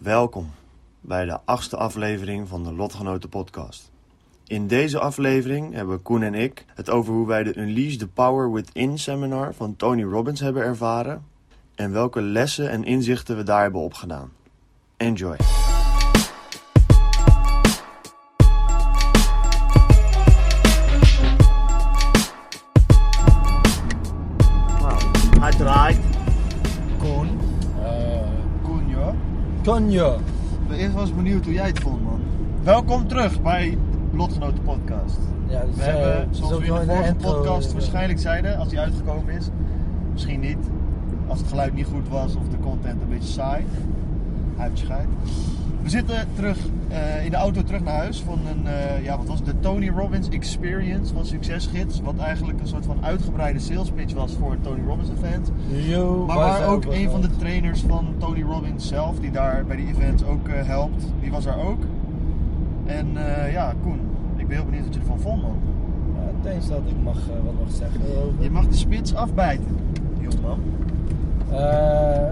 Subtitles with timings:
[0.00, 0.50] Welkom
[1.00, 3.90] bij de achtste aflevering van de Lotgenoten podcast.
[4.46, 8.52] In deze aflevering hebben Koen en ik het over hoe wij de Unleash the Power
[8.52, 11.24] Within seminar van Tony Robbins hebben ervaren
[11.74, 14.32] en welke lessen en inzichten we daar hebben opgedaan.
[14.96, 15.36] Enjoy!
[30.62, 32.20] Ik ben eerst wel eens benieuwd hoe jij het vond, man.
[32.62, 33.78] Welkom terug bij
[34.12, 35.18] Lotgenoten podcast.
[35.48, 38.58] Ja, dus, We eh, hebben, zoals we in de vorige intro, podcast eh, waarschijnlijk zeiden,
[38.58, 39.48] als die uitgekomen is,
[40.12, 40.58] misschien niet.
[41.26, 43.64] Als het geluid niet goed was of de content een beetje saai.
[44.58, 45.08] Uitschijt.
[45.88, 46.58] We zitten terug
[46.88, 49.46] eh, in de auto terug naar huis van een, eh, ja wat was het?
[49.46, 52.00] de Tony Robbins Experience van Succesgids.
[52.00, 55.52] Wat eigenlijk een soort van uitgebreide sales pitch was voor het Tony Robbins event.
[55.68, 59.76] Yo, Maar waar ook een van de trainers van Tony Robbins zelf, die daar bij
[59.76, 61.82] die event ook eh, helpt, die was daar ook.
[62.86, 63.06] En
[63.52, 64.00] ja, Koen,
[64.36, 65.58] ik ben heel benieuwd wat je ervan vond, man.
[66.14, 68.00] Ja, thanks dat ik mag wat mag zeggen.
[68.38, 69.76] Je mag de spits afbijten,
[70.20, 70.60] jongeman.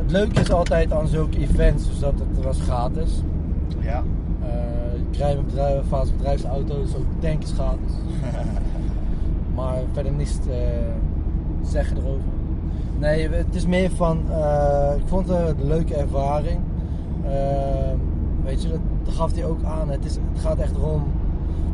[0.02, 3.22] Het leuke is altijd aan zulke events, dus dat het was gratis.
[3.86, 4.02] Ja.
[4.42, 4.76] Eh
[5.20, 7.92] een bedrijf, vaas bedrijfsauto, dus ook tank is gratis.
[9.56, 10.88] maar verder niets te
[11.62, 12.28] zeggen erover.
[12.98, 16.60] Nee, het is meer van, eh, ik vond het een leuke ervaring.
[17.24, 17.92] Eh,
[18.44, 19.88] weet je, dat, gaf hij ook aan.
[19.88, 21.02] Het, is, het gaat echt erom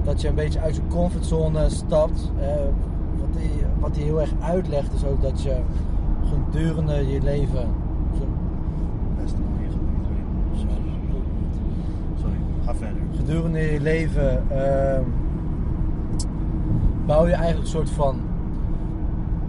[0.04, 2.30] dat je een beetje uit je comfortzone stapt.
[2.40, 2.46] Eh,
[3.18, 5.56] wat, hij, wat hij heel erg uitlegt is ook dat je
[6.24, 7.66] gedurende je leven...
[8.18, 8.26] Zo,
[9.22, 9.70] Beste manier
[12.20, 12.36] Sorry,
[12.72, 13.02] ga verder.
[13.16, 15.02] gedurende je leven ehm,
[17.06, 18.20] bouw je eigenlijk een soort van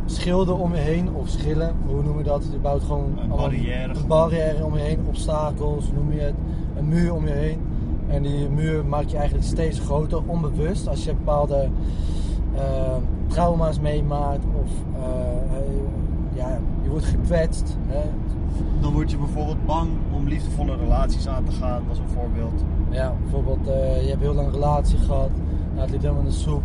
[0.05, 2.47] schilden om je heen, of schillen, hoe noem je dat?
[2.51, 3.93] Je bouwt gewoon Een barrière.
[3.95, 6.33] een barrière om je heen, obstakels, noem je het,
[6.75, 7.59] een muur om je heen.
[8.07, 11.69] En die muur maak je eigenlijk steeds groter, onbewust, als je bepaalde
[12.55, 15.61] ehm, trauma's meemaakt of eh,
[16.33, 17.77] ja, je wordt gekwetst.
[17.87, 18.09] Hè?
[18.81, 22.63] Dan word je bijvoorbeeld bang om liefdevolle relaties aan te gaan, is een voorbeeld.
[22.93, 25.29] Ja, bijvoorbeeld, eh, je hebt heel lang een relatie gehad,
[25.69, 26.63] nou, het liep helemaal in de soep.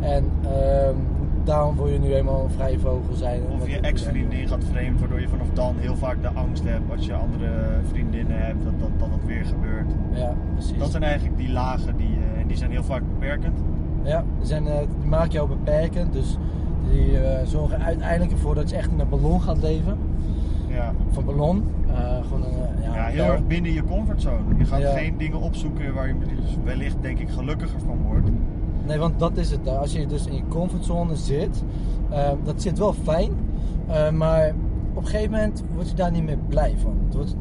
[0.00, 0.96] En ehm,
[1.44, 3.42] daarom wil je nu helemaal een vrije vogel zijn.
[3.42, 6.90] Of Omdat je ex-vriendin gaat vreemd, waardoor je vanaf dan heel vaak de angst hebt
[6.90, 7.50] als je andere
[7.90, 9.90] vriendinnen hebt, dat dat, dat, dat weer gebeurt.
[10.12, 10.78] Ja, precies.
[10.78, 13.58] Dat zijn eigenlijk die lagen die, eh, en die zijn heel vaak beperkend.
[14.02, 16.36] Ja, die, zijn, eh, die maken jou beperkend, dus
[16.90, 19.98] die zorgen uiteindelijk ervoor dat je echt in een ballon gaat leven.
[20.70, 20.92] Ja.
[21.16, 21.64] Een ballon.
[21.88, 23.32] eh, gewoon een, eh, ja, Ja, heel ja.
[23.32, 24.56] erg binnen je comfortzone.
[24.58, 24.90] Je gaat Ja.
[24.92, 26.14] geen dingen opzoeken waar je
[26.64, 28.28] wellicht, denk ik, gelukkiger van wordt.
[28.86, 29.68] Nee, want dat is het.
[29.68, 31.64] Als je dus in je comfortzone zit,
[32.10, 33.30] eh, dat zit wel fijn,
[34.16, 34.54] maar
[34.94, 36.94] op een gegeven moment word je daar niet meer blij van.
[37.04, 37.36] Het wordt,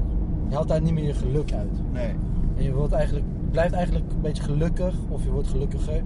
[0.49, 1.81] je haalt daar niet meer je geluk uit.
[1.93, 2.13] Nee.
[2.57, 6.01] En je wordt eigenlijk, blijft eigenlijk een beetje gelukkig, of je wordt gelukkiger,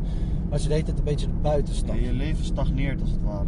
[0.50, 2.00] als je de hele tijd een beetje buiten Ja, stapt.
[2.00, 3.46] je leven stagneert als het ware.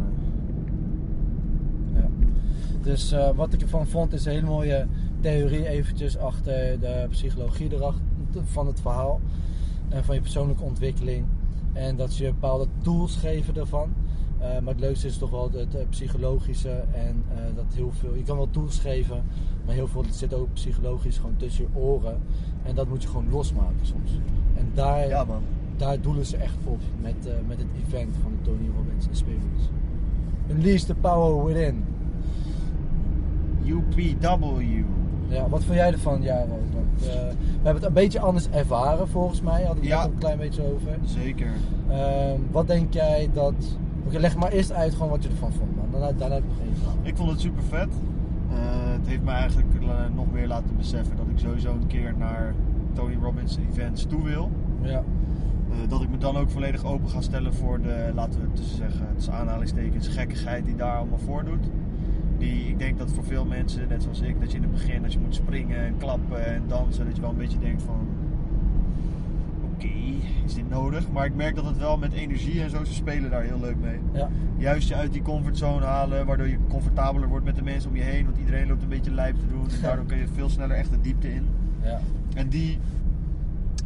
[2.86, 4.86] Dus eh, wat ik ervan vond is een hele mooie
[5.20, 8.02] theorie eventjes achter de psychologie erachter,
[8.44, 9.20] van het verhaal.
[9.88, 11.24] En van je persoonlijke ontwikkeling.
[11.72, 13.92] En dat ze je bepaalde tools geven daarvan.
[14.38, 16.84] Eh, maar het leukste is toch wel het, psychologische.
[16.92, 18.14] En eh, dat heel veel.
[18.14, 19.22] Je kan wel tools geven,
[19.64, 22.18] maar heel veel zit ook psychologisch gewoon tussen je oren.
[22.62, 24.10] En dat moet je gewoon losmaken soms.
[24.54, 25.42] En daar, Ja, man.
[25.76, 29.68] daar doelen ze echt op met, met het event van de Tony Robbins Experience.
[30.50, 31.95] Unleash the power within.
[33.66, 34.60] UPW.
[35.28, 36.58] Ja, wat vond jij ervan, Jaro?
[36.72, 39.62] Want, eh, we hebben het een beetje anders ervaren volgens mij.
[39.64, 40.02] Hadden we het Ja.
[40.02, 40.98] net een klein beetje over.
[41.04, 41.50] Zeker.
[41.88, 43.54] Ehm, wat denk jij dat...
[44.06, 45.76] Oké, leg maar eerst uit gewoon wat je ervan vond.
[45.76, 45.86] Man.
[45.90, 46.94] Daarna, daarna heb ik nog vraag.
[47.02, 47.88] Ik vond het super vet.
[48.50, 48.56] Eh,
[48.92, 52.54] het heeft me eigenlijk eh, nog meer laten beseffen dat ik sowieso een keer naar
[52.92, 54.50] Tony Robbins events toe wil.
[54.82, 55.02] Ja,
[55.88, 58.76] dat ik me dan ook volledig open ga stellen voor de, laten we het dus
[58.76, 61.66] zeggen, tussen aanhalingstekens, gekkigheid die daar allemaal voordoet.
[62.76, 65.12] Ik denk dat voor veel mensen, net zoals ik, dat je in het begin, als
[65.12, 68.08] je moet springen en klappen en dansen, dat je wel een beetje denkt van,
[69.62, 69.88] oké,
[70.44, 71.10] is dit nodig?
[71.10, 73.76] Maar ik merk dat het wel met energie en zo, ze spelen daar heel leuk
[73.80, 73.98] mee.
[74.12, 77.96] ja, Juist je uit die comfortzone halen, waardoor je comfortabeler wordt met de mensen om
[77.96, 79.70] je heen, want iedereen loopt een beetje lijp te doen.
[79.70, 81.46] En daardoor kun je veel sneller echt de diepte in.
[81.82, 82.00] Ja.
[82.34, 82.78] En die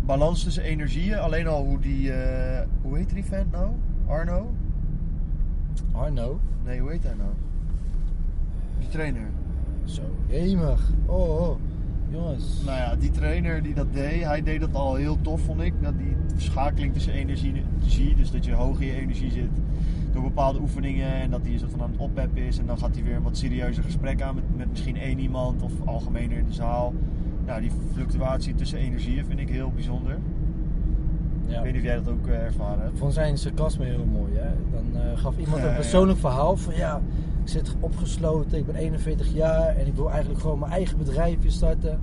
[0.05, 3.71] balans tussen energieën, alleen al hoe die, eh, hoe heet die vent nou?
[4.07, 4.55] Arno?
[5.93, 6.41] Arno.
[6.65, 7.31] Nee, hoe heet hij nou?
[8.81, 9.29] Die trainer.
[9.85, 10.91] Zo, hemig.
[11.07, 11.57] Oh, oh.
[12.11, 12.63] Jongens.
[12.65, 15.73] Nou ja, die trainer die dat deed, hij deed dat al heel tof vond ik.
[15.83, 19.51] Dat die verschakeling tussen energie, energie dus dat je hoog in je energie zit
[20.13, 22.59] door bepaalde oefeningen en dat hij zo van aan het oppeppen is.
[22.59, 25.63] En dan gaat hij weer een wat serieuzer gesprek aan met, met misschien één iemand
[25.63, 26.95] of algemener in de zaal.
[27.47, 30.19] Nou, die fluctuatie tussen energieën vind ik heel bijzonder.
[31.47, 31.57] Ja.
[31.57, 32.99] Ik weet niet of jij dat ook eh, ervaren hebt.
[32.99, 34.33] Vond zijn sarcasme heel mooi.
[34.35, 34.51] Hè?
[34.73, 37.01] Dan eh, gaf iemand een persoonlijk verhaal van ja,
[37.51, 42.01] zit opgesloten, ik ben 41 jaar en ik wil eigenlijk gewoon mijn eigen bedrijfje starten.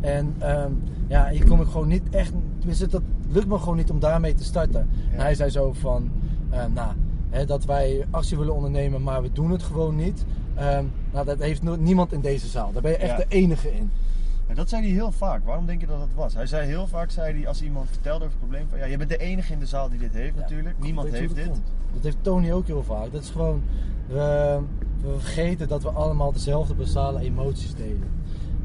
[0.00, 0.72] En ehm,
[1.06, 4.34] ja, hier kom ik gewoon niet echt, tenminste dat lukt me gewoon niet om daarmee
[4.34, 4.88] te starten.
[5.08, 5.14] Ja.
[5.14, 6.10] En hij zei zo van,
[6.50, 6.92] eh, nou,
[7.30, 10.24] hè, dat wij actie willen ondernemen, maar we doen het gewoon niet.
[10.54, 12.72] Ehm, nou, dat heeft niemand in deze zaal.
[12.72, 13.16] Daar ben je echt Ja.
[13.16, 13.90] de enige in.
[14.46, 15.44] En dat zei hij heel vaak.
[15.44, 16.34] Waarom denk je dat dat was?
[16.34, 18.96] Hij zei heel vaak, zei hij, als iemand vertelde over het probleem, van ja, je
[18.96, 20.76] bent de enige in de zaal die dit heeft Ja, natuurlijk.
[20.78, 21.44] Niemand heeft dit.
[21.44, 21.60] komt?
[21.94, 23.12] Dat heeft Tony ook heel vaak.
[23.12, 23.62] Dat is gewoon,
[24.06, 24.58] we,
[25.02, 28.08] we vergeten dat we allemaal dezelfde basale emoties delen.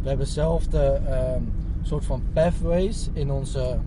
[0.01, 1.41] We hebben dezelfde ehm,
[1.81, 3.77] soort van pathways in, onze,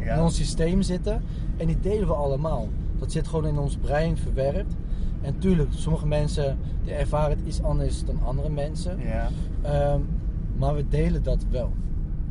[0.00, 0.14] Ja.
[0.14, 1.22] in ons systeem zitten.
[1.56, 2.68] En die delen we allemaal.
[2.98, 4.74] Dat zit gewoon in ons brein verwerkt.
[5.22, 8.98] En tuurlijk, sommige mensen die ervaren het iets anders dan andere mensen.
[9.00, 9.28] Ja.
[9.62, 10.00] Ehm,
[10.56, 11.72] maar we delen dat wel.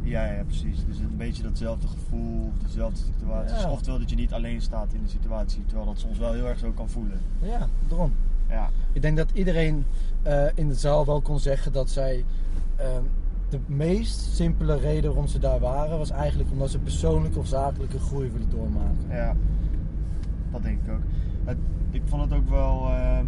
[0.01, 0.85] Ja, ja, precies.
[0.85, 3.61] Dus een beetje datzelfde gevoel, dezelfde situaties.
[3.61, 3.71] Ja.
[3.71, 6.59] Oftewel dat je niet alleen staat in de situatie, terwijl dat soms wel heel erg
[6.59, 7.19] zo kan voelen.
[7.41, 8.11] Ja, daarom.
[8.53, 9.85] Ja, Ik denk dat iedereen
[10.21, 12.23] eh, in de zaal wel kon zeggen dat zij
[12.75, 13.01] ehm,
[13.49, 17.99] de meest simpele reden waarom ze daar waren, was eigenlijk omdat ze persoonlijke of zakelijke
[17.99, 19.05] groei willen doormaken.
[19.09, 19.35] ja.
[20.51, 21.01] Dat denk ik ook.
[21.43, 21.57] Het-
[21.91, 22.87] ik vond het ook wel.
[22.89, 23.19] eh,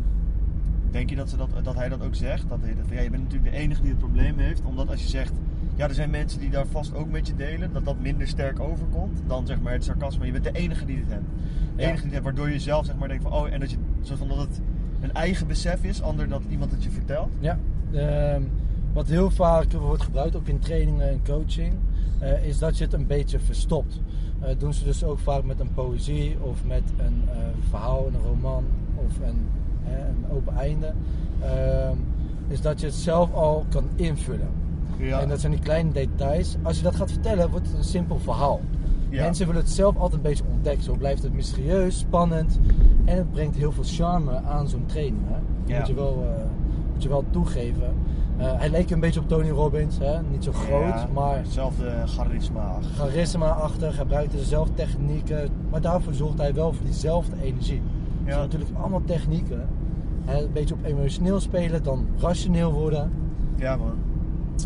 [0.91, 2.49] denk je dat, ze dat, dat hij dat ook zegt?
[2.49, 4.61] Dat hij, dat, ja, je bent natuurlijk de enige die het probleem heeft.
[4.63, 5.31] Omdat als je zegt.
[5.75, 7.73] Ja, er zijn mensen die daar vast ook met je delen.
[7.73, 10.25] Dat dat minder sterk overkomt dan zeg maar het sarcasme.
[10.25, 11.23] Je bent de enige die dit hebt.
[11.75, 11.87] De Ja.
[11.87, 12.23] enige die dit hebt.
[12.25, 13.33] Waardoor je zelf zeg maar denkt van.
[13.33, 14.61] Oh, en dat, je, zo van dat het
[15.01, 16.01] een eigen besef is.
[16.01, 17.29] Ander dat iemand het je vertelt.
[17.39, 17.59] Ja,
[17.93, 18.41] ehm,
[18.93, 21.73] wat heel vaak wordt gebruikt, ook in trainingen en coaching,
[22.19, 23.99] eh, is dat je het een beetje verstopt.
[24.39, 27.37] Eh doen ze dus ook vaak met een poëzie of met een eh,
[27.69, 28.63] verhaal, een roman
[28.95, 29.47] of een,
[29.83, 30.93] hè, een open einde.
[31.41, 31.97] Ehm,
[32.47, 34.49] is dat je het zelf al kan invullen.
[34.97, 35.21] Ja.
[35.21, 36.55] En dat zijn die kleine details.
[36.61, 38.61] Als je dat gaat vertellen, wordt het een simpel verhaal.
[39.09, 39.23] Ja.
[39.23, 40.83] Mensen willen het zelf altijd een beetje ontdekken.
[40.83, 42.59] Zo blijft het mysterieus, spannend.
[43.05, 45.23] En het brengt heel veel charme aan zo'n training.
[45.27, 45.37] Hè?
[45.73, 45.77] Ja.
[45.77, 46.43] moet, je wel, eh,
[46.93, 47.93] moet je wel toegeven.
[48.37, 49.97] Eh, hij leek een beetje op Tony Robbins.
[49.97, 50.21] Hè?
[50.31, 52.77] Niet zo groot, Ja, maar Hetzelfde charisma.
[52.95, 53.95] charisma-achtig.
[53.95, 55.49] Gebruikte dezelfde technieken.
[55.69, 57.81] Maar daarvoor zorgt hij wel voor diezelfde energie.
[58.25, 58.37] Ja.
[58.37, 59.67] natuurlijk allemaal technieken.
[60.25, 60.43] Hè?
[60.43, 63.11] Een beetje op emotioneel spelen, dan rationeel worden.
[63.55, 63.93] Ja, man.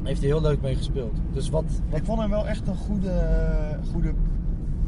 [0.04, 1.18] Heeft hij heel leuk mee gespeeld.
[1.34, 1.64] Dus wat,
[1.94, 3.12] Ik vond hem wel echt een goede,
[3.92, 4.14] goede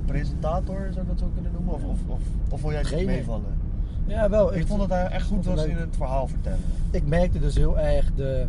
[0.06, 1.74] presentator, zou ik dat zo kunnen noemen?
[1.74, 2.19] Of, of, of,
[2.50, 3.13] of wil jij het Trainer.
[3.15, 3.59] meevallen?
[4.07, 4.56] Ja, wel.
[4.56, 5.69] Ik vond dat hij echt goed was leuk.
[5.69, 6.59] in het verhaal vertellen.
[6.92, 8.45] Ik merkte dus heel erg de.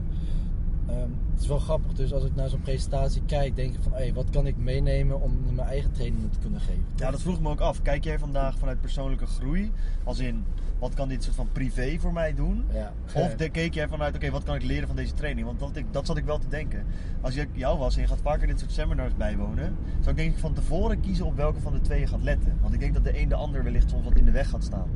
[0.92, 3.92] Ehm, het is wel grappig, dus als ik naar zo'n presentatie kijk, denk ik van
[3.94, 6.84] hé, wat kan ik meenemen om mijn eigen trainingen te kunnen geven?
[6.96, 7.82] Ja, dat vroeg me ook af.
[7.82, 9.72] Kijk jij vandaag vanuit persoonlijke groei?
[10.04, 10.44] Als in,
[10.78, 12.64] wat kan dit soort van privé voor mij doen?
[12.72, 12.92] Ja.
[13.14, 15.46] Of de, keek jij vanuit, oké, wat kan ik leren van deze training?
[15.46, 16.86] Want dat, ik, dat zat ik wel te denken.
[17.20, 20.32] Als je jou was en je gaat vaker dit soort seminars bijwonen, zou ik denk
[20.32, 22.58] ik van tevoren kiezen op welke van de twee je gaat letten.
[22.60, 24.64] Want ik denk dat de een de ander wellicht soms wat in de weg gaat
[24.64, 24.88] staan.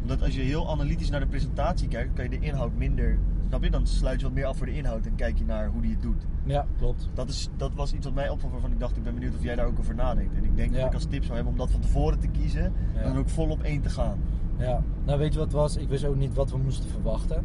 [0.00, 3.62] Omdat als je heel analytisch naar de presentatie kijkt, kan je de inhoud minder, snap
[3.64, 3.70] je?
[3.70, 5.90] Dan sluit je wat meer af voor de inhoud en kijk je naar hoe die
[5.90, 6.26] het doet.
[6.44, 7.08] ja, klopt.
[7.14, 9.42] Dat, is, dat was iets wat mij opvalt waarvan ik dacht, ik ben benieuwd of
[9.42, 10.34] jij daar ook over nadenkt.
[10.36, 10.76] En ik denk Ja.
[10.78, 13.00] dat ik als tip zou hebben om dat van tevoren te kiezen Ja.
[13.00, 14.18] en dan ook vol op één te gaan.
[14.58, 15.76] Ja, nou weet je wat het was?
[15.76, 17.44] Ik wist ook niet wat we moesten verwachten.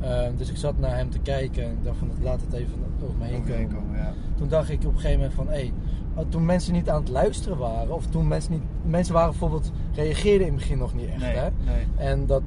[0.00, 2.74] Ehm, dus ik zat naar hem te kijken en ik dacht van laat het even
[3.02, 3.68] over me heen komen.
[3.74, 4.12] komen, ja.
[4.34, 5.72] Toen dacht ik op een gegeven moment van hé,
[6.14, 9.72] oh, toen mensen niet aan het luisteren waren, of toen mensen niet, mensen waren bijvoorbeeld,
[9.94, 11.48] reageerden in het begin nog niet echt Nee, hè.
[11.64, 11.86] nee.
[11.96, 12.42] En dat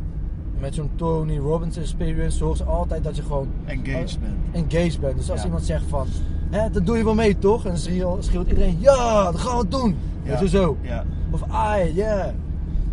[0.62, 4.36] met zo'n Tony Robbins experience zorgt ze altijd dat je gewoon Engagement.
[4.52, 5.18] engaged bent.
[5.18, 5.46] Dus als Ja.
[5.46, 6.08] iemand zegt van,
[6.50, 7.64] hè, dat doe je wel mee toch?
[7.64, 9.96] En dan schreeuwt, schreeuwt iedereen, ja, dat gaan we doen.
[10.24, 10.30] Ja.
[10.30, 10.78] Weet je zo.
[10.82, 11.04] Ja.
[11.32, 12.28] Of ai, yeah.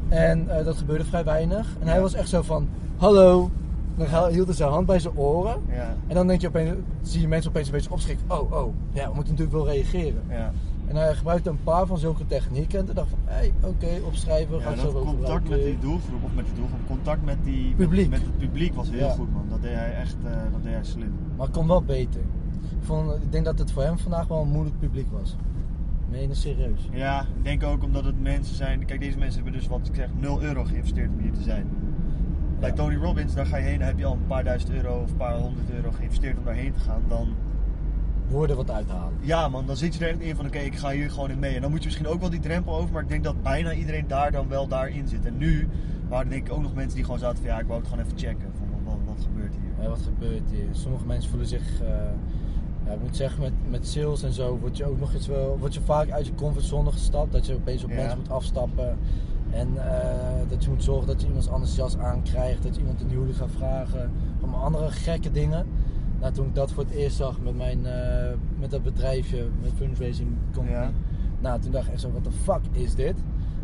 [0.09, 1.77] En eh, dat gebeurde vrij weinig.
[1.81, 3.51] En hij was echt zo van, hallo.
[3.97, 5.57] Dan hield hij zijn hand bij zijn oren.
[5.69, 5.97] Ja.
[6.07, 6.71] En dan denk je opeens,
[7.03, 8.27] zie je mensen opeens een beetje opschrikken.
[8.29, 10.23] Oh, oh, ja, we moeten natuurlijk wel reageren.
[10.89, 12.79] En hij gebruikte een paar van zulke technieken.
[12.79, 14.59] En toen dacht ik van, hé, hey, oké, opschrijven.
[14.59, 18.11] Ja, ga zo contact met die doelgroep, of met die doelgroep, contact met, die, Publiek.
[18.11, 19.11] met, met het publiek was heel Ja.
[19.13, 19.45] goed man.
[19.49, 21.13] Dat deed hij echt eh, dat deed hij slim.
[21.37, 22.21] Maar het kon wel beter.
[22.21, 25.37] Ik, vond, ik denk dat het voor hem vandaag wel een moeilijk publiek was.
[26.11, 26.89] Meen serieus?
[26.93, 28.85] Ja, ik denk ook omdat het mensen zijn.
[28.85, 31.67] Kijk, deze mensen hebben dus wat ik zeg 0 euro geïnvesteerd om hier te zijn.
[32.61, 32.75] Bij Ja.
[32.75, 35.11] Tony Robbins, daar ga je heen, dan heb je al een paar duizend euro of
[35.11, 37.03] een paar honderd euro geïnvesteerd om daarheen te gaan.
[37.09, 37.29] Dan
[38.31, 39.13] woorden wat uithalen.
[39.21, 41.39] Ja man, dan zit je er echt in van oké, ik ga hier gewoon in
[41.39, 41.55] mee.
[41.55, 43.73] En dan moet je misschien ook wel die drempel over, maar ik denk dat bijna
[43.73, 45.25] iedereen daar dan wel daarin zit.
[45.27, 45.69] En nu
[46.09, 48.05] waren denk ik ook nog mensen die gewoon zaten van ja, ik wou het gewoon
[48.05, 48.53] even checken.
[48.59, 49.85] Van wat, wat, gebeurt hier?
[49.85, 50.69] Ja, wat gebeurt hier?
[50.71, 51.89] Sommige mensen voelen zich, eh,
[52.87, 55.59] ja, ik moet zeggen, met, met sales en zo word je ook nog eens wel,
[55.59, 57.33] word je vaak uit je comfortzone gestapt.
[57.33, 57.97] Dat je opeens op Ja.
[57.97, 58.99] mensen moet afstappen.
[59.51, 62.63] En eh, dat je moet zorgen dat je iemands anders jas aankrijgt.
[62.63, 64.11] Dat je iemand een huwelijk gaat vragen.
[64.41, 65.67] Allemaal andere gekke dingen.
[66.21, 69.73] Nou, toen ik dat voor het eerst zag met, mijn, eh, met dat bedrijfje, met
[69.77, 70.77] fundraising company.
[70.77, 70.91] Ja.
[71.41, 73.15] Nou, toen dacht ik echt zo, wat de fuck is dit?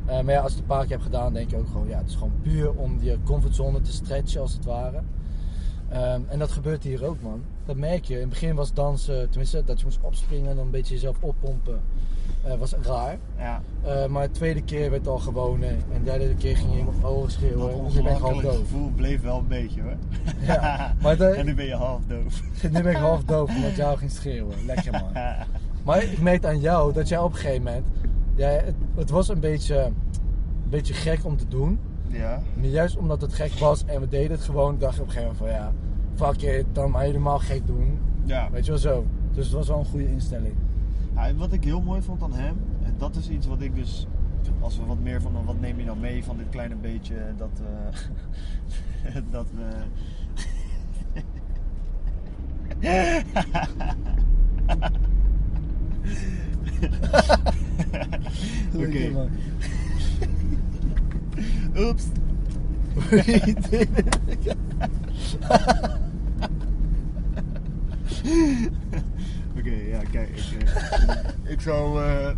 [0.06, 1.88] Eh, maar ja, als je het een paar keer hebt gedaan, denk je ook gewoon,
[1.88, 5.00] ja, het is gewoon puur om je comfortzone te stretchen als het ware.
[5.88, 7.42] Ehm, en dat gebeurt hier ook, man.
[7.64, 8.14] Dat merk je.
[8.14, 11.16] In het begin was dansen, tenminste, dat je moest opspringen en dan een beetje jezelf
[11.20, 11.80] oppompen,
[12.44, 13.16] eh, was raar.
[13.38, 15.62] Ja, Eh, maar de tweede keer werd het al gewoon.
[15.62, 17.66] eh, En de derde keer ging je iemand ogen dat schreeuwen.
[17.66, 18.56] Je bent half ongemakkelijke doof.
[18.56, 19.96] gevoel bleef wel een beetje hoor.
[20.46, 22.40] Ja, maar de- en nu ben je half doof.
[22.72, 24.56] Nu ben ik half doof omdat jou ging schreeuwen.
[24.66, 25.12] Lekker man.
[25.84, 27.86] Maar ik merkte aan jou dat jij op een gegeven moment.
[28.34, 29.94] Jij, het, het was een beetje, een
[30.70, 31.78] beetje gek om te doen.
[32.08, 32.42] ja.
[32.54, 35.12] Maar juist omdat het gek was en we deden het gewoon, dacht ik op een
[35.12, 35.52] gegeven moment
[36.16, 37.98] van ja, fuck it, dan maar helemaal gek doen.
[38.24, 38.48] ja.
[38.52, 39.04] Weet je wel zo.
[39.32, 40.54] Dus het was wel een goede instelling.
[41.14, 43.74] Ja, en wat ik heel mooi vond aan hem, en dat is iets wat ik
[43.74, 44.06] dus,
[44.60, 47.62] als we wat meer van, wat neem je nou mee van dit kleine beetje, dat,
[49.04, 49.82] eh, dat we...
[58.74, 59.10] Oké.
[59.10, 59.28] man.
[61.76, 62.04] Oeps.
[69.66, 71.18] Oké, ja, kijk, ik, eh,
[71.52, 72.28] ik zou, eh,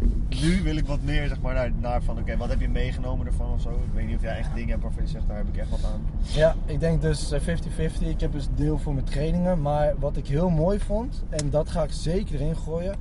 [0.43, 3.27] nu wil ik wat meer, zeg maar, naar, naar van, oké, wat heb je meegenomen
[3.27, 3.71] ervan of zo?
[3.71, 5.71] Ik weet niet of jij echt dingen hebt waarvan je zegt, daar heb ik echt
[5.71, 6.01] wat aan.
[6.23, 8.07] Ja, ik denk dus eh, 50-50.
[8.09, 9.63] Ik heb dus deel voor mijn trainingen.
[9.63, 12.95] Maar wat ik heel mooi vond, en dat ga ik zeker erin gooien.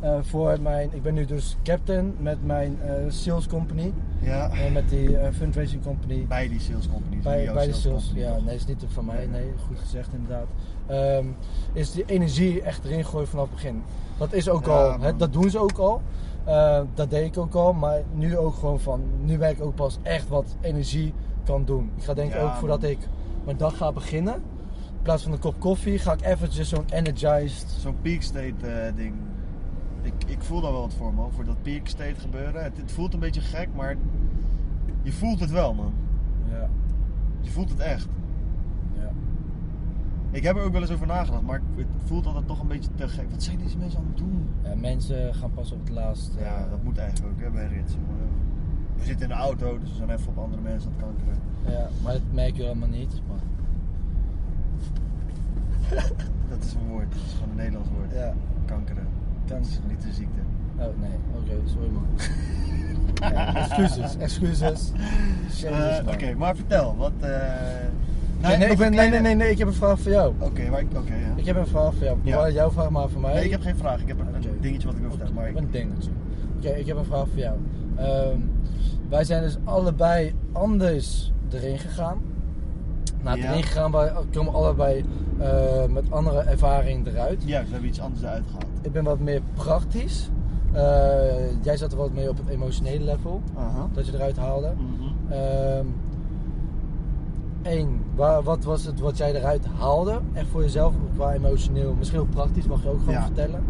[0.00, 3.92] eh, voor mijn, ik ben nu dus captain met mijn eh, sales company.
[4.20, 6.26] Ja, En met die eh, fundraising company.
[6.26, 7.22] bij die sales companies.
[7.22, 8.44] Bij, bij de sales, company, ja, toch?
[8.44, 10.46] nee, is niet van mij, nee, goed gezegd inderdaad.
[10.86, 11.26] Ehm,
[11.72, 13.82] is die energie echt erin gooien vanaf het begin.
[14.18, 16.00] Dat is ook Ja, al, dat doen ze ook al.
[16.44, 19.74] Eh, dat deed ik ook al, maar nu ook gewoon van, nu ben ik ook
[19.74, 21.12] pas echt wat energie
[21.44, 21.90] kan doen.
[21.96, 22.90] Ik ga denk ik Ja, ook voordat man.
[22.90, 22.98] ik
[23.44, 27.70] mijn dag ga beginnen, in plaats van een kop koffie, ga ik eventjes zo'n energized.
[27.80, 29.14] Zo'n peak state eh, ding.
[30.02, 32.62] Ik, ik voel daar wel wat voor man, voor dat peak state gebeuren.
[32.64, 33.96] Het, het voelt een beetje gek, maar
[35.02, 35.92] je voelt het wel man.
[36.50, 36.68] Ja,
[37.40, 38.08] Je voelt het echt.
[40.36, 42.90] Ik heb er ook wel eens over nagedacht, maar het voelt altijd toch een beetje
[42.94, 43.30] te gek.
[43.30, 44.48] Wat zijn deze mensen aan het doen?
[44.62, 46.34] Ja, mensen gaan pas op het laatst.
[46.36, 47.92] eh, Ja, dat moet eigenlijk ook hè, bij rits.
[47.94, 48.26] Maar,
[48.98, 51.38] We zitten in de auto, dus we zijn even op andere mensen aan het kankeren.
[51.80, 53.20] ja, maar dat merk je helemaal niet.
[53.28, 53.38] Maar,
[56.50, 58.12] Dat is een woord, dat is gewoon een Nederlands woord.
[58.12, 59.06] ja, Kankeren.
[59.44, 59.90] Dat is kanker.
[59.96, 60.40] niet een ziekte.
[60.78, 62.06] Oh nee, oké, sorry man.
[63.32, 64.92] Ja, excuses, excuses.
[65.64, 65.98] Eh.
[66.12, 67.12] Oké, maar vertel, wat...
[67.20, 67.30] eh,
[68.46, 70.34] Nee, nee, ik ben, nee, nee, nee, nee, ik heb een vraag voor jou.
[70.38, 70.86] Oké, maar ik...
[70.96, 71.32] Oké, ja.
[71.36, 72.18] Ik heb een vraag voor jou.
[72.22, 72.50] Ja.
[72.50, 73.34] Jouw vraag maar voor mij.
[73.34, 74.00] Nee, ik heb geen vraag.
[74.00, 75.34] Ik heb een, dingetje wat ik wil vertellen.
[75.34, 76.10] Maar ik, Een dingetje.
[76.56, 77.56] Oké, ik heb een vraag voor jou.
[77.96, 78.38] Ehm,
[79.08, 82.18] wij zijn dus allebei anders erin gegaan.
[83.22, 83.50] Nou, Ja.
[83.50, 85.04] erin gegaan, wij komen allebei
[85.38, 87.42] eh, met andere ervaring eruit.
[87.44, 88.64] ja, we hebben iets anders uitgehaald.
[88.82, 90.30] Ik ben wat meer praktisch.
[90.72, 93.42] Eh, jij zat er wat meer op het emotionele level,
[93.92, 94.72] dat je eruit haalde.
[94.76, 95.32] Mhm.
[95.32, 95.86] Ehm
[98.14, 100.20] Wa- wat was het wat jij eruit haalde?
[100.32, 103.24] Echt voor jezelf, qua emotioneel, misschien ook praktisch, mag je ook gewoon Ja.
[103.24, 103.62] vertellen.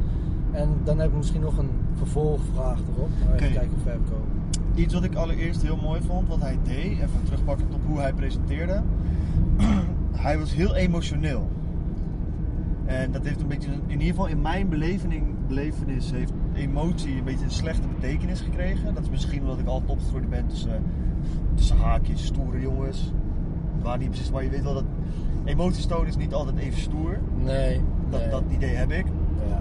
[0.52, 3.08] En dan heb ik misschien nog een vervolgvraag erop.
[3.24, 3.54] Maar even Oké.
[3.58, 4.28] kijken hoe ver we komen.
[4.74, 8.12] Iets wat ik allereerst heel mooi vond, wat hij deed, even terugpakken op hoe hij
[8.12, 8.82] presenteerde.
[10.26, 11.50] hij was heel emotioneel.
[12.84, 14.68] En dat heeft een beetje, in ieder geval in mijn
[15.48, 18.94] belevenis, heeft emotie een beetje een slechte betekenis gekregen.
[18.94, 20.82] Dat is misschien omdat ik altijd opgegroeid ben tussen,
[21.54, 23.12] tussen haakjes, stoere jongens.
[23.82, 24.84] Waar niet precies, maar je weet wel dat
[25.44, 27.18] emoties tonen is niet altijd even stoer.
[27.44, 27.80] Nee.
[28.10, 28.30] Dat, nee.
[28.30, 29.04] dat idee heb ik.
[29.48, 29.60] Ja.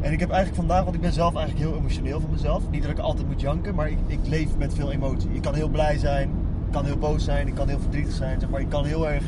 [0.00, 2.62] En ik heb eigenlijk vandaag, want ik ben zelf eigenlijk heel emotioneel van mezelf.
[2.70, 5.28] Niet dat ik altijd moet janken, maar ik, ik leef met veel emotie.
[5.32, 6.28] Ik kan heel blij zijn,
[6.66, 8.40] ik kan heel boos zijn, ik kan heel verdrietig zijn.
[8.40, 9.24] Zeg maar ik kan heel erg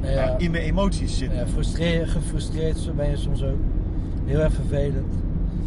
[0.00, 0.34] Ja.
[0.38, 1.38] in mijn emoties zitten.
[1.38, 3.58] Ja, frustreer, gefrustreerd zo ben je soms ook.
[4.24, 5.14] Heel erg vervelend.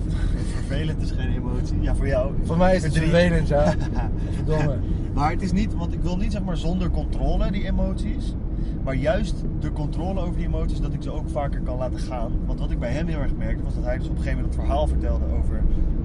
[0.56, 1.82] Vervelend is geen emotie.
[1.82, 2.32] Ja, voor jou.
[2.44, 3.14] Voor mij is het Verdriet.
[3.16, 3.74] vervelend, ja.
[4.36, 4.78] Verdomme.
[5.16, 8.36] Maar het is niet, want ik wil niet zeg maar zonder controle die emoties.
[8.84, 12.32] Maar juist de controle over die emoties, dat ik ze ook vaker kan laten gaan.
[12.46, 14.38] Want wat ik bij hem heel erg merkte, was dat hij dus op een gegeven
[14.38, 15.62] moment het verhaal vertelde over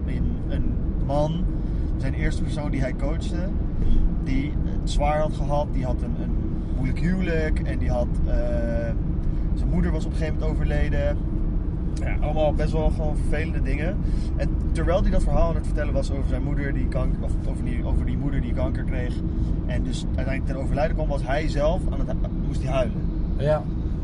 [0.07, 0.73] een, een
[1.07, 1.45] man,
[1.97, 3.49] zijn eerste persoon die hij coachte,
[4.25, 6.37] die het zwaar had gehad, die had een, een
[6.75, 8.35] moeilijk huwelijk en die had, eh,
[9.55, 11.17] zijn moeder was op een gegeven moment overleden.
[12.01, 13.97] Ja, allemaal best wel gewoon vervelende dingen.
[14.37, 17.33] En terwijl hij dat verhaal aan het vertellen was over zijn moeder die kanker, of
[17.49, 19.15] over die, over die moeder die kanker kreeg.
[19.67, 22.17] En dus uiteindelijk ten overlijden kwam, was hij zelf aan het
[22.47, 23.03] moest hij huilen.
[23.39, 23.63] Ja.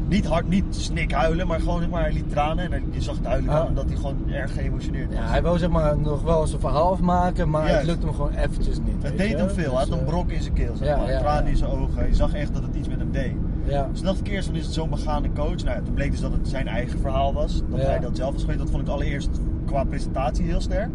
[0.09, 2.73] Niet hard, niet snik huilen, maar gewoon zeg maar, hij liet tranen.
[2.73, 3.59] En je zag duidelijk Ah.
[3.61, 5.17] aan hem dat hij gewoon erg geëmotioneerd was.
[5.19, 7.77] ja, hij wou zeg maar nog wel zijn verhaal afmaken, maar Juist.
[7.79, 9.03] het lukte hem gewoon eventjes niet.
[9.03, 9.37] het deed je.
[9.37, 9.71] hem veel.
[9.71, 11.19] Hij had Dus, een eh, brok in zijn keel, zeg ja, maar.
[11.19, 12.07] tranen in zijn ogen.
[12.09, 13.33] Je zag echt dat het iets met hem deed.
[13.67, 13.89] Ja.
[13.93, 15.65] Dus dacht ik eerst van is het zo'n begaande coach.
[15.65, 17.63] Nou toen bleek dus dat het zijn eigen verhaal was.
[17.71, 17.87] Dat Ja.
[17.87, 18.59] hij dat zelf was geweest.
[18.59, 19.31] Dat vond ik allereerst
[19.65, 20.91] qua presentatie heel sterk.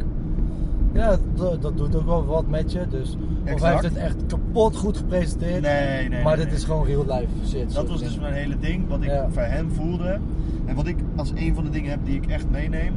[0.94, 2.82] Ja, dat, dat doet ook wel wat met je.
[2.90, 3.18] Dus,
[3.54, 5.62] of hij heeft het echt kapot goed gepresenteerd.
[5.62, 6.24] Nee, nee.
[6.24, 7.74] maar nee, dit is gewoon real life shit.
[7.74, 9.28] Dat was dus mijn hele ding, wat ik Ja.
[9.30, 10.18] voor hem voelde.
[10.66, 12.94] En wat ik als een van de dingen heb die ik echt meeneem,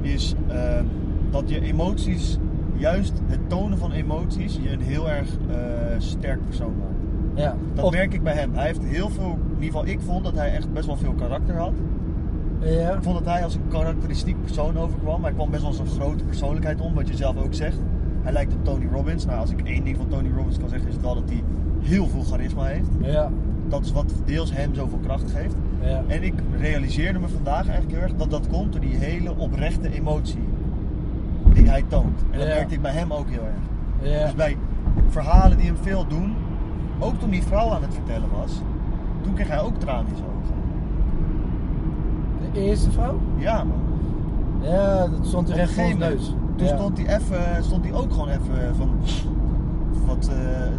[0.00, 0.84] is ehm,
[1.30, 2.38] dat je emoties,
[2.76, 5.56] juist het tonen van emoties, je een heel erg eh,
[5.98, 6.92] sterk persoon maakt.
[7.34, 7.54] Ja.
[7.74, 8.50] Dat Of- merk ik bij hem.
[8.54, 11.12] Hij heeft heel veel, in ieder geval ik vond dat hij echt best wel veel
[11.12, 11.72] karakter had.
[12.58, 12.90] Ja.
[12.92, 15.22] Ik vond dat hij als een karakteristiek persoon overkwam.
[15.22, 17.78] Hij kwam best wel als een grote persoonlijkheid om, wat je zelf ook zegt.
[18.22, 19.26] Hij lijkt op Tony Robbins.
[19.26, 21.42] Nou, als ik één ding van Tony Robbins kan zeggen, is het wel dat hij
[21.80, 22.88] heel veel charisma heeft.
[23.00, 23.30] Ja.
[23.68, 25.54] Dat is wat deels hem zoveel kracht geeft.
[25.82, 26.02] Ja.
[26.06, 29.92] En ik realiseerde me vandaag eigenlijk heel erg dat dat komt door die hele oprechte
[29.92, 30.42] emotie
[31.54, 32.20] die hij toont.
[32.30, 34.10] En dat merkte ik bij hem ook heel erg.
[34.12, 34.24] Ja.
[34.24, 34.56] Dus bij
[35.08, 36.34] verhalen die hem veel doen,
[36.98, 38.52] ook toen die vrouw aan het vertellen was,
[39.22, 40.54] toen kreeg hij ook tranen in zijn ogen.
[42.52, 43.18] De eerste vrouw?
[43.36, 43.78] Ja, man.
[44.70, 46.34] Ja, dat stond er Op recht een voor ons gegeven neus.
[46.56, 46.76] Toen Ja.
[46.76, 48.90] stond hij even, stond hij ook gewoon even van
[50.06, 50.36] wat eh,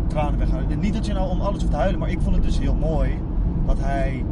[0.07, 0.79] tranen weghouden.
[0.79, 2.75] Niet dat je nou om alles hoeft te huilen, maar ik vond het dus heel
[2.75, 3.19] mooi
[3.65, 4.25] dat hij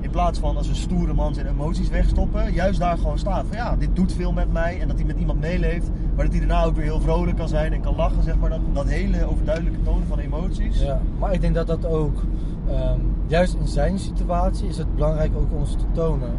[0.00, 3.44] in plaats van als een stoere man zijn emoties wegstoppen, juist daar gewoon staat.
[3.48, 6.36] Van ja, dit doet veel met mij en dat hij met iemand meeleeft, maar dat
[6.36, 8.50] hij daarna ook weer heel vrolijk kan zijn en kan lachen, zeg maar.
[8.50, 10.80] Dat, dat hele overduidelijke tonen van emoties.
[10.80, 12.22] Ja, maar ik denk dat dat ook,
[12.68, 16.30] ehm, juist in zijn situatie, is het belangrijk ook om ze te tonen.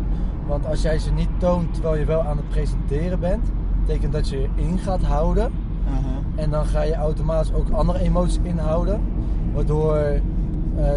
[0.48, 3.51] Want als jij ze niet toont terwijl je wel aan het presenteren bent,
[3.86, 5.51] betekent dat je je in gaat houden.
[5.83, 6.43] Uh-huh.
[6.43, 9.01] En dan ga je automatisch ook andere emoties inhouden.
[9.54, 10.21] Waardoor eh,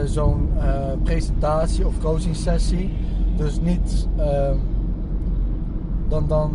[0.04, 0.64] zo'n eh,
[1.02, 2.92] presentatie of coaching sessie
[3.36, 4.08] dus niet.
[4.16, 4.56] ehm,
[6.08, 6.52] dan, dan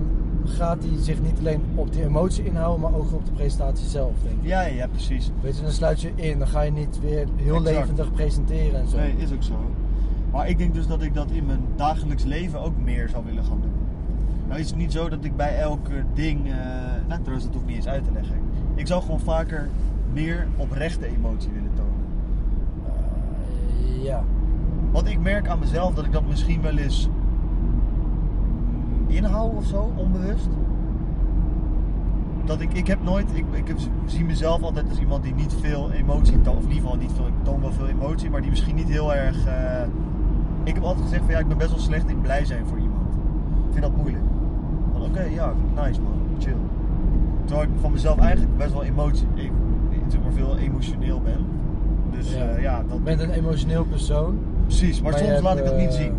[0.48, 4.12] gaat hij zich niet alleen op die emotie inhouden, maar ook op de presentatie zelf,
[4.24, 4.48] denk ik.
[4.48, 5.32] Ja, ja, precies.
[5.42, 7.76] Weet je, dan sluit je in, dan ga je niet weer heel Exact.
[7.76, 8.98] levendig presenteren en zo.
[8.98, 9.56] Nee, is ook zo.
[10.32, 13.44] Maar ik denk dus dat ik dat in mijn dagelijks leven ook meer zou willen
[13.44, 13.72] gaan doen.
[14.48, 16.54] Nou is het niet zo dat ik bij elk ding, eh
[17.08, 18.36] nou trouwens dat hoeft niet eens uit te leggen.
[18.76, 19.70] Ik zou gewoon vaker
[20.14, 22.06] meer oprechte emotie willen tonen.
[22.86, 24.24] Eh, ja.
[24.92, 27.10] Want ik merk aan mezelf dat ik dat misschien wel eens
[29.08, 30.48] mm, inhoud of zo, onbewust.
[32.46, 35.56] Dat ik, ik heb nooit, ik, ik heb, zie mezelf altijd als iemand die niet
[35.62, 36.58] veel emotie toont.
[36.58, 38.90] Of in ieder geval niet veel, ik toon wel veel emotie, maar die misschien niet
[38.90, 39.46] heel erg...
[39.46, 39.82] eh,
[40.64, 42.78] ik heb altijd gezegd van ja, ik ben best wel slecht in blij zijn voor
[42.78, 43.14] iemand.
[43.68, 44.24] Ik vind dat moeilijk.
[44.92, 46.56] Van oké, ja, nice man, chill.
[47.46, 49.50] Terwijl ik van mezelf eigenlijk best wel emotie, e-
[50.08, 51.46] zeg maar veel emotioneel ben.
[52.12, 52.44] Dus Ja.
[52.44, 54.38] ja, ja dat Je bent een emotioneel persoon.
[54.66, 56.14] Precies, maar, soms hebt, laat ik dat niet eh, zien.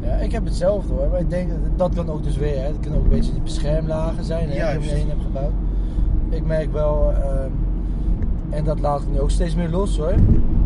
[0.00, 1.08] Ja, ik heb hetzelfde hoor.
[1.10, 2.56] Maar ik denk dat dat kan ook dus weer.
[2.58, 2.66] Hè.
[2.66, 5.52] Het kunnen ook een beetje die beschermlagen zijn hè, die je heen hebt gebouwd.
[6.28, 7.50] Ik merk wel, ehm,
[8.50, 10.14] en dat laat ik nu ook steeds meer los hoor.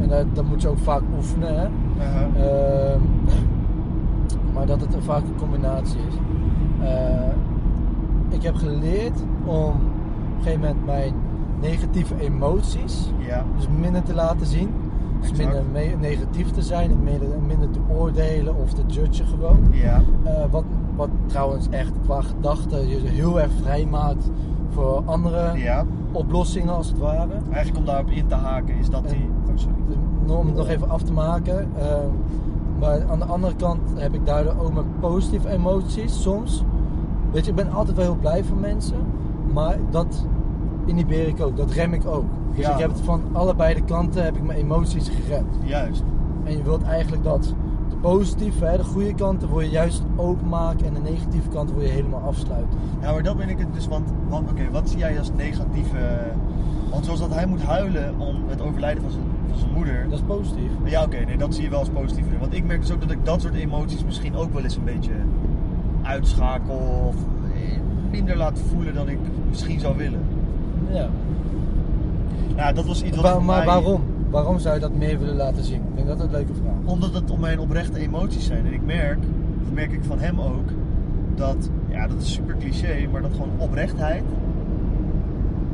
[0.01, 1.61] En dat, dat moet je ook vaak oefenen.
[1.61, 1.69] Hè.
[1.99, 2.47] Uh-huh.
[2.47, 3.01] Ehm,
[4.55, 6.15] maar dat het vaak een combinatie is.
[6.87, 7.33] Eh,
[8.29, 11.15] ik heb geleerd om op een gegeven moment mijn
[11.61, 14.71] negatieve emoties ja, dus minder te laten zien.
[15.37, 19.59] Minder me- negatief te zijn en minder, minder te oordelen of te judgen gewoon.
[19.71, 20.65] ja, Eh, wat,
[20.97, 24.31] wat trouwens echt qua gedachten je heel erg vrij maakt
[24.69, 25.85] voor andere ja.
[26.13, 27.33] oplossingen als het ware.
[27.51, 29.29] Eigenlijk om daarop in te haken is dat die...
[29.49, 29.77] Oh, sorry.
[30.39, 31.69] Om het nog even af te maken.
[31.79, 32.07] ehm,
[32.79, 36.65] maar aan de andere kant heb ik daardoor ook mijn positieve emoties soms.
[37.33, 38.97] Weet je, ik ben altijd wel heel blij voor mensen.
[39.53, 40.27] Maar dat
[40.85, 42.25] inhibeer ik ook, dat rem ik ook.
[42.55, 42.73] Dus Ja.
[42.73, 45.57] ik heb het van allebei de kanten heb ik mijn emoties geremd.
[45.65, 46.03] Juist.
[46.45, 47.55] En je wilt eigenlijk dat
[47.89, 51.85] de positieve, hè, de goede kanten wil je juist openmaken en de negatieve kanten wil
[51.85, 52.79] je helemaal afsluiten.
[53.01, 55.99] Ja, maar dat ben ik het dus, want, want oké, wat zie jij als negatieve...
[56.91, 60.07] Want zoals dat hij moet huilen om het overlijden van zijn, van zijn moeder.
[60.11, 60.71] Dat is positief.
[60.85, 62.25] Ja, oké, nee, dat zie je wel als positief.
[62.41, 64.85] Want ik merk dus ook dat ik dat soort emoties misschien ook wel eens een
[64.85, 65.13] beetje
[66.03, 67.15] uitschakel of
[68.11, 70.21] minder laat voelen dan ik misschien zou willen.
[70.93, 71.09] Ja.
[72.57, 74.01] Ja, dat was iets wat Wa- maar mij- waarom?
[74.31, 75.77] Waarom zou je dat meer willen laten zien?
[75.81, 76.93] Ik vind dat een leuke vraag.
[76.93, 78.67] Omdat het om mijn oprechte emoties zijn.
[78.67, 79.19] En ik merk,
[79.65, 80.69] dat merk ik van hem ook,
[81.35, 84.23] dat, ja, dat is super cliché, maar dat gewoon oprechtheid,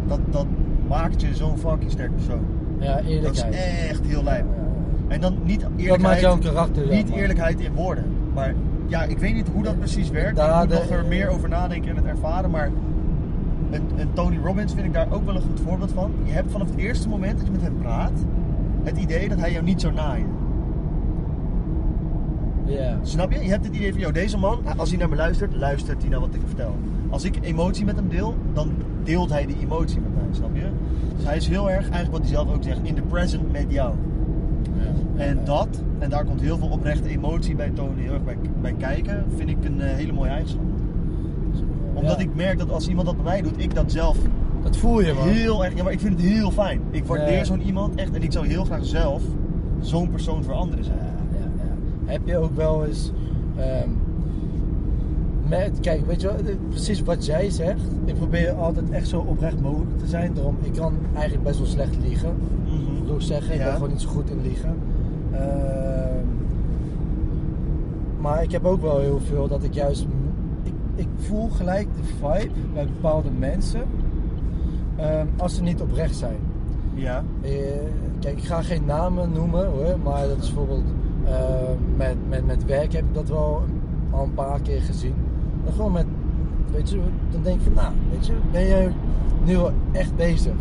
[0.06, 0.46] dat, dat
[0.88, 2.40] maakt je zo'n fucking sterk persoon.
[2.78, 3.54] Ja, Dat is eerlijkheid.
[3.90, 4.44] echt heel lijp.
[4.56, 4.62] Ja,
[5.08, 5.14] ja.
[5.14, 6.86] En dan niet Dat maakt eerlijkheid, jouw karakter.
[6.88, 8.54] niet eerlijkheid in woorden, maar
[8.86, 10.36] ja, ik weet niet hoe dat precies werkt.
[10.36, 12.50] Daar ik moet nog er meer over nadenken en het ervaren.
[12.50, 12.70] Maar
[13.70, 16.12] een, een Tony Robbins vind ik daar ook wel een goed voorbeeld van.
[16.24, 18.12] Je hebt vanaf het eerste moment dat je met hem praat,
[18.82, 20.26] het idee dat hij jou niet zou naaien.
[23.02, 23.42] Snap je?
[23.42, 26.10] Je hebt het idee van, joh, deze man, als hij naar me luistert, luistert hij
[26.10, 26.76] naar wat ik vertel.
[27.10, 28.70] Als ik emotie met hem deel, dan
[29.04, 30.68] deelt hij die emotie met mij, snap je?
[31.16, 33.66] Dus hij is heel erg, eigenlijk wat hij zelf ook zegt, in the present met
[33.68, 33.94] jou.
[35.16, 38.74] En dat, en daar komt heel veel oprechte emotie bij Tony heel erg bij, bij
[38.78, 40.62] kijken, vind ik een eh, hele mooie eigenschap.
[41.98, 42.22] Omdat Ja.
[42.22, 44.16] ik merk dat als iemand dat bij mij doet, ik dat zelf
[44.62, 45.28] Dat voel je, man.
[45.28, 46.80] heel erg, ja maar ik vind het heel fijn.
[46.90, 47.44] Ik waardeer Ja.
[47.44, 49.22] zo'n iemand echt en ik zou heel graag zelf
[49.80, 50.98] zo'n persoon voor anderen zijn.
[50.98, 52.12] Ja, ja, ja.
[52.12, 53.12] Heb je ook wel eens.
[53.56, 53.88] ehm,
[55.48, 56.36] met, kijk, weet je wel,
[56.68, 57.80] precies wat jij zegt.
[58.04, 60.34] Ik probeer altijd echt zo oprecht mogelijk te zijn.
[60.34, 62.34] Daarom, ik kan eigenlijk best wel slecht liegen.
[63.06, 63.54] Wil ik zeggen.
[63.54, 64.76] Ik ben gewoon niet zo goed in liegen.
[65.32, 66.24] Ehm,
[68.20, 70.06] maar ik heb ook wel heel veel dat ik juist...
[70.98, 73.82] Ik, voel gelijk de vibe bij bepaalde mensen.
[74.96, 76.38] ehm, als ze niet oprecht zijn.
[76.94, 77.24] Ja.
[77.40, 77.50] Eh,
[78.20, 79.98] kijk, ik ga geen namen noemen hoor.
[80.02, 80.84] Maar dat is bijvoorbeeld...
[81.24, 83.62] ehm, met, met, met werk heb ik dat wel
[84.10, 85.14] al een paar keer gezien.
[85.64, 86.06] Maar gewoon met...
[86.72, 87.72] Weet je, dan denk ik van...
[87.74, 88.92] Nou, weet je, ben jij
[89.44, 90.54] nu wel echt bezig?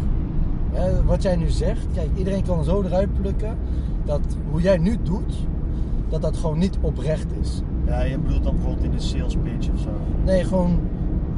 [0.71, 3.57] Hè, wat jij nu zegt, kijk, iedereen kan zo eruit plukken
[4.05, 4.21] dat
[4.51, 5.47] hoe jij nu doet,
[6.09, 7.61] dat dat gewoon niet oprecht is.
[7.87, 9.89] Ja, je bedoelt dan bijvoorbeeld in de sales pitch of zo.
[10.25, 10.79] Nee, gewoon,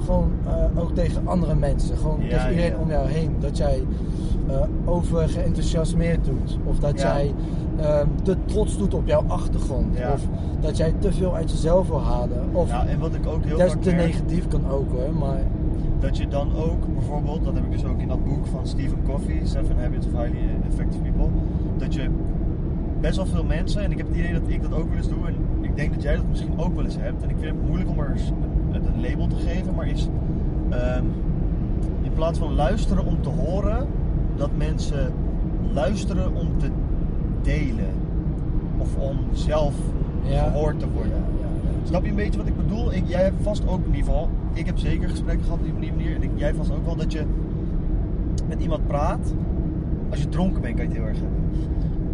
[0.06, 2.78] gewoon eh, ook tegen andere mensen, gewoon Ja, tegen iedereen ja.
[2.78, 3.36] om jou heen.
[3.40, 3.84] Dat jij
[4.48, 7.16] eh over geenthousiasmeerd doet, of dat Ja.
[7.18, 7.34] jij
[7.80, 10.22] ehm, te trots doet op jouw achtergrond, of
[10.60, 13.58] dat jij te veel uit jezelf wil halen, of Ja, en wat ik ook heel
[13.58, 15.42] dat vaak te merk, negatief kan ook hoor, maar
[16.00, 18.98] dat je dan ook bijvoorbeeld, dat heb ik dus ook in dat boek van Stephen
[19.06, 20.38] Covey, Seven Habits of Highly
[20.70, 21.28] Effective People,
[21.78, 22.10] dat je
[23.00, 25.10] best wel veel mensen, en ik heb het idee dat ik dat ook wel eens
[25.10, 25.36] doe, en
[25.70, 27.90] ik denk dat jij dat misschien ook wel eens hebt, en ik vind het moeilijk
[27.90, 28.16] om er
[28.72, 30.08] een, label te geven, maar is
[30.70, 31.04] ehm,
[32.02, 33.88] in plaats van luisteren om te horen,
[34.36, 35.14] dat mensen
[35.74, 36.70] luisteren om te
[37.42, 37.94] delen.
[38.78, 39.76] Of om zelf
[40.24, 40.44] ja.
[40.44, 41.12] gehoord te worden.
[41.12, 41.88] Ja, ja, ja.
[41.88, 42.94] Snap je een beetje wat ik bedoel?
[42.94, 44.30] Ik, jij hebt vast ook in ieder geval.
[44.54, 46.16] Ik heb zeker gesprekken gehad op die manier.
[46.16, 47.24] En ik, jij vast ook wel dat je
[48.48, 49.34] met iemand praat.
[50.10, 51.39] Als je dronken bent, kan je het heel erg hebben.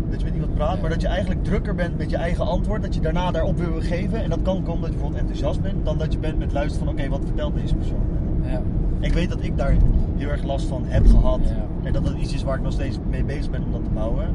[0.10, 2.82] Dat je met iemand praat, maar dat je eigenlijk drukker bent met je eigen antwoord.
[2.82, 4.24] Dat je daarna daarop wil geven.
[4.24, 5.86] En dat kan komen dat je bijvoorbeeld enthousiast bent.
[5.86, 8.06] Dan dat je bent met luisteren van oké, wat vertelt deze persoon?
[8.44, 8.62] Ja.
[9.00, 9.76] Ik weet dat ik daar
[10.16, 11.40] heel erg last van heb gehad.
[11.44, 11.66] Ja.
[11.84, 13.90] En dat dat iets is waar ik nog steeds mee bezig ben om dat te
[13.90, 14.28] bouwen.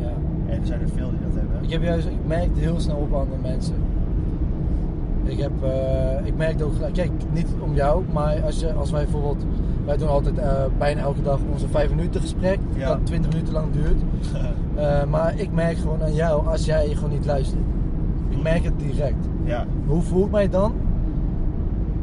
[0.00, 0.12] ja.
[0.46, 1.62] En er zijn er veel die dat hebben.
[1.62, 3.74] Ik heb juist, ik merk het heel snel op andere mensen.
[5.24, 9.02] Ik heb, eh, ik merk ook kijk, niet om jou, maar als, je, als wij
[9.02, 9.44] bijvoorbeeld,
[9.86, 12.88] wij doen altijd eh, bijna elke dag onze 5 minuten gesprek, Ja.
[12.88, 14.02] dat 20 minuten lang duurt.
[14.76, 17.60] Eh, maar ik merk gewoon aan jou als jij gewoon niet luistert.
[18.28, 19.26] Ik merk het direct.
[19.44, 19.66] ja.
[19.86, 20.72] Hoe voel ik mij dan?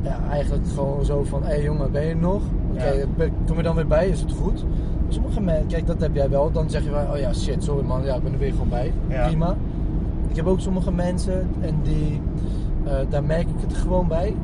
[0.02, 2.42] Ja, eigenlijk gewoon zo van, hé hey jongen, ben je nog?
[2.72, 3.08] Oké,
[3.48, 4.08] kom je dan weer bij?
[4.08, 4.66] Is het goed?
[5.08, 6.52] Sommige mensen, kijk, dat heb jij wel.
[6.52, 8.70] Dan zeg je van, oh ja, shit, sorry man, ja, ik ben er weer gewoon
[8.70, 8.94] bij.
[9.08, 9.56] Prima.
[10.28, 12.22] Ik heb ook sommige mensen en die,
[12.84, 14.36] eh, daar merk ik het gewoon bij.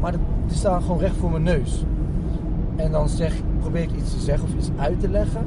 [0.00, 0.12] Maar
[0.46, 1.84] die staan gewoon recht voor mijn neus.
[2.80, 5.46] En dan zeg, probeer ik iets te zeggen of iets uit te leggen.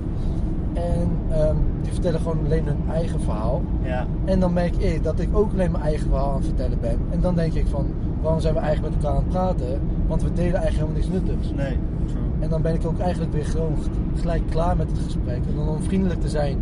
[0.73, 3.61] En ehm, die vertellen gewoon alleen hun eigen verhaal.
[3.81, 4.05] Ja.
[4.25, 6.97] En dan merk ik dat ik ook alleen mijn eigen verhaal aan het vertellen ben.
[7.09, 7.85] En dan denk ik van,
[8.21, 9.79] waarom zijn we eigenlijk met elkaar aan het praten?
[10.07, 11.53] Want we delen eigenlijk helemaal niks nuttigs.
[11.55, 12.21] Nee, true.
[12.39, 13.75] En dan ben ik ook eigenlijk weer gewoon
[14.15, 15.39] gelijk klaar met het gesprek.
[15.49, 16.57] En dan om vriendelijk te zijn,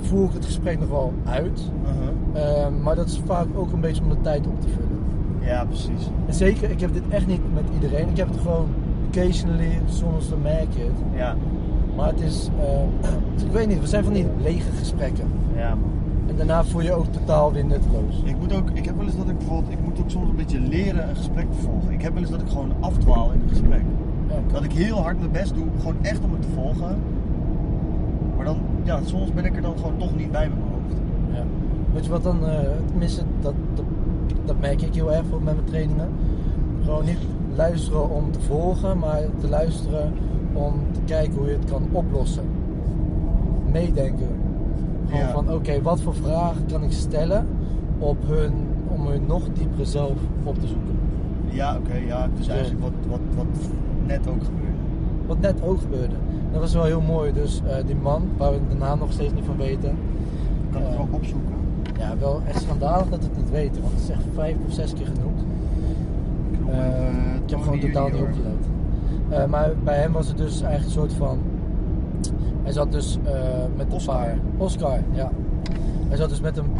[0.00, 1.60] voer ik het gesprek nog wel uit.
[1.82, 2.64] Uh-huh.
[2.64, 4.98] Ehm, maar dat is vaak ook een beetje om de tijd op te vullen.
[5.40, 6.10] Ja, precies.
[6.26, 8.08] En zeker, ik heb dit echt niet met iedereen.
[8.08, 8.68] Ik heb het gewoon
[9.18, 10.98] occasionally, soms dan merk je het.
[11.16, 11.36] Ja.
[11.96, 12.82] Maar het is, eh,
[13.46, 15.28] ik weet niet, we zijn van die lege gesprekken.
[15.56, 15.90] Ja, man.
[16.28, 18.22] En daarna voel je ook totaal weer nutteloos.
[18.24, 20.36] Ik moet ook, ik heb wel eens dat ik bijvoorbeeld, ik moet ook soms een
[20.36, 21.92] beetje leren een gesprek te volgen.
[21.92, 23.82] Ik heb wel eens dat ik gewoon afdwaal in een gesprek.
[24.28, 26.98] Ja, Dat ik heel hard mijn best doe, gewoon echt om het te volgen.
[28.36, 31.00] Maar dan, ja, soms ben ik er dan gewoon toch niet bij met mijn hoofd.
[31.32, 31.44] Ja.
[31.92, 33.84] Weet je wat dan, eh tenminste, dat, dat,
[34.44, 36.08] dat merk ik heel erg voor met mijn trainingen.
[36.82, 37.18] Gewoon niet
[37.58, 40.12] luisteren om te volgen, maar te luisteren
[40.52, 42.44] om te kijken hoe je het kan oplossen.
[43.72, 44.28] Meedenken.
[45.06, 45.30] Gewoon Ja.
[45.32, 47.46] van, oké, wat voor vragen kan ik stellen
[47.98, 48.52] op hun,
[48.88, 50.12] om hun nog diepere zelf
[50.44, 50.98] op te zoeken.
[51.50, 52.28] Ja, oké, ja.
[52.36, 53.46] Dus eigenlijk wat, wat, wat
[54.06, 54.76] net ook gebeurde.
[55.26, 56.14] Wat net ook gebeurde.
[56.52, 57.32] Dat was wel heel mooi.
[57.32, 59.90] Dus eh, die man, waar we de naam nog steeds niet van weten.
[59.90, 60.98] Ik kan het Ja.
[61.00, 61.54] ook opzoeken.
[61.98, 64.72] Ja, wel echt schandalig dat we het niet weten, want het is echt vijf of
[64.72, 65.27] zes keer genoemd.
[66.68, 68.68] Ik, Eh, ik heb gewoon totaal niet opgelet.
[69.28, 71.38] Eh, maar bij hem was het dus eigenlijk een soort van.
[72.62, 73.32] Hij zat dus eh,
[73.76, 74.14] met Oscar.
[74.16, 74.38] paar.
[74.56, 75.30] Oscar, ja.
[76.08, 76.70] Hij zat dus met, een,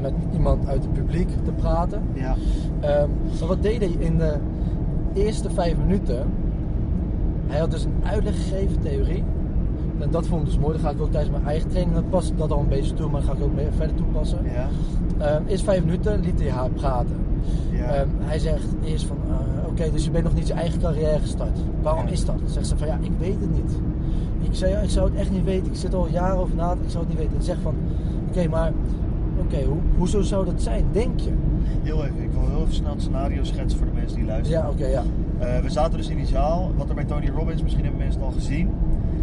[0.00, 2.02] met iemand uit het publiek te praten.
[2.12, 2.34] Ja.
[2.80, 4.34] Ehm, maar wat deed hij in de
[5.12, 6.26] eerste vijf minuten?
[7.46, 9.24] Hij had dus een uitleg gegeven, theorie.
[9.98, 10.72] En dat vond ik dus mooi.
[10.72, 12.94] Dat ga ik ook tijdens mijn eigen training, dat pas ik dat al een beetje
[12.94, 14.38] toe, maar dat ga ik ook meer verder toepassen.
[14.44, 14.68] Ja.
[15.18, 17.16] Ehm, eerst vijf minuten liet hij haar praten.
[17.70, 17.84] Ja.
[17.84, 19.16] Ehm, hij zegt eerst van,
[19.74, 21.58] oké, dus je bent nog niet je eigen carrière gestart.
[21.82, 22.36] Waarom is dat?
[22.46, 23.78] Zegt ze van, ja, ik weet het niet.
[24.40, 25.66] Ik zei, ja, ik zou het echt niet weten.
[25.66, 27.36] Ik zit al jaren over na, ik zou het niet weten.
[27.36, 27.74] En zegt van,
[28.28, 28.72] oké, maar,
[29.38, 31.30] oké, hoe, hoezo zou dat zijn, denk je?
[31.82, 34.62] Heel even, ik wil heel even snel het scenario schetsen voor de mensen die luisteren.
[34.62, 35.02] Ja, oké, ja.
[35.38, 36.72] Eh, we zaten dus in die zaal.
[36.76, 38.70] Wat er bij Tony Robbins, misschien hebben mensen het al gezien,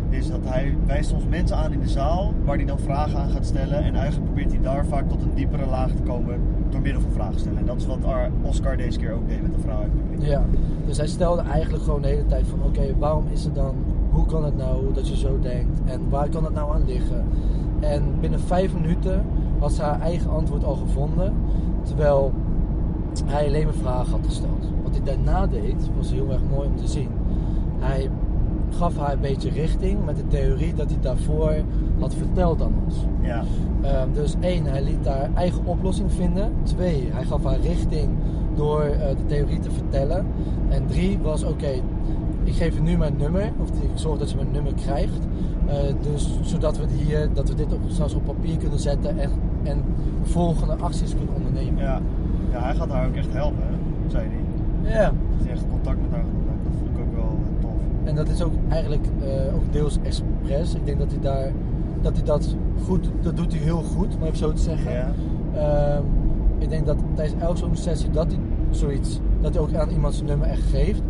[0.10, 3.30] is dat hij wijst ons mensen aan in de zaal waar hij dan vragen aan
[3.30, 3.84] gaat stellen.
[3.84, 6.40] En eigenlijk probeert hij daar vaak tot een diepere laag te komen
[6.72, 7.58] door middel van vragen stellen.
[7.58, 9.84] En dat is wat Ar- Oscar deze keer ook deed met de vrouw.
[10.20, 10.46] Ja,
[10.86, 13.76] dus hij stelde eigenlijk gewoon de hele tijd van oké, waarom is het dan,
[14.12, 17.26] hoe kan het nou dat je zo denkt en waar kan het nou aan liggen?
[17.80, 19.26] En binnen vijf minuten
[19.60, 21.34] had ze haar eigen antwoord al gevonden,
[21.84, 22.32] terwijl
[23.26, 24.66] hij alleen maar vragen had gesteld.
[24.84, 27.10] Wat hij daarna deed, was heel erg mooi om te zien.
[27.80, 28.10] Hij
[28.78, 31.54] gaf haar een beetje richting met de theorie dat hij daarvoor
[32.00, 32.96] had verteld aan ons.
[33.22, 33.44] Ja,
[33.82, 36.52] Ehm, dus één, hij liet haar eigen oplossing vinden.
[36.64, 38.10] Twee, hij gaf haar richting
[38.56, 40.26] door eh, de theorie te vertellen.
[40.70, 41.70] En drie was, oké,
[42.44, 43.52] ik geef je nu mijn nummer.
[43.62, 45.20] Of ik zorg dat je mijn nummer krijgt.
[45.68, 49.30] Eh, dus zodat we, hier, dat we dit op, zelfs op papier kunnen zetten en,
[49.64, 49.84] en
[50.22, 51.84] volgende acties kunnen ondernemen.
[51.84, 52.02] ja.
[52.52, 54.92] ja, hij gaat haar ook echt helpen, hè, zei hij.
[54.92, 55.12] Ja.
[55.44, 56.24] Hij echt contact met haar.
[56.64, 57.40] Dat vond ik ook wel.
[58.04, 60.76] En dat is ook eigenlijk eh, ook deels expres.
[60.76, 61.52] Ik denk dat hij daar
[62.02, 64.92] dat hij dat goed, dat doet hij heel goed, om even zo te zeggen.
[64.92, 65.12] Ja.
[65.56, 66.04] Ehm,
[66.58, 70.14] ik denk dat tijdens elke zo'n sessie dat hij zoiets, dat hij ook aan iemand
[70.14, 71.02] zijn nummer echt geeft.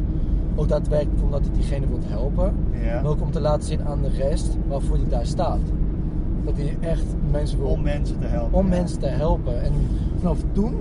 [0.55, 2.53] Ook daadwerkelijk omdat hij diegene wil helpen.
[3.01, 5.59] Maar ook om te laten zien aan de rest waarvoor hij daar staat.
[6.45, 8.57] Dat hij echt mensen wil Om mensen te helpen.
[8.59, 8.69] om ja.
[8.69, 9.61] mensen te helpen.
[9.63, 9.71] En
[10.19, 10.75] vanaf toen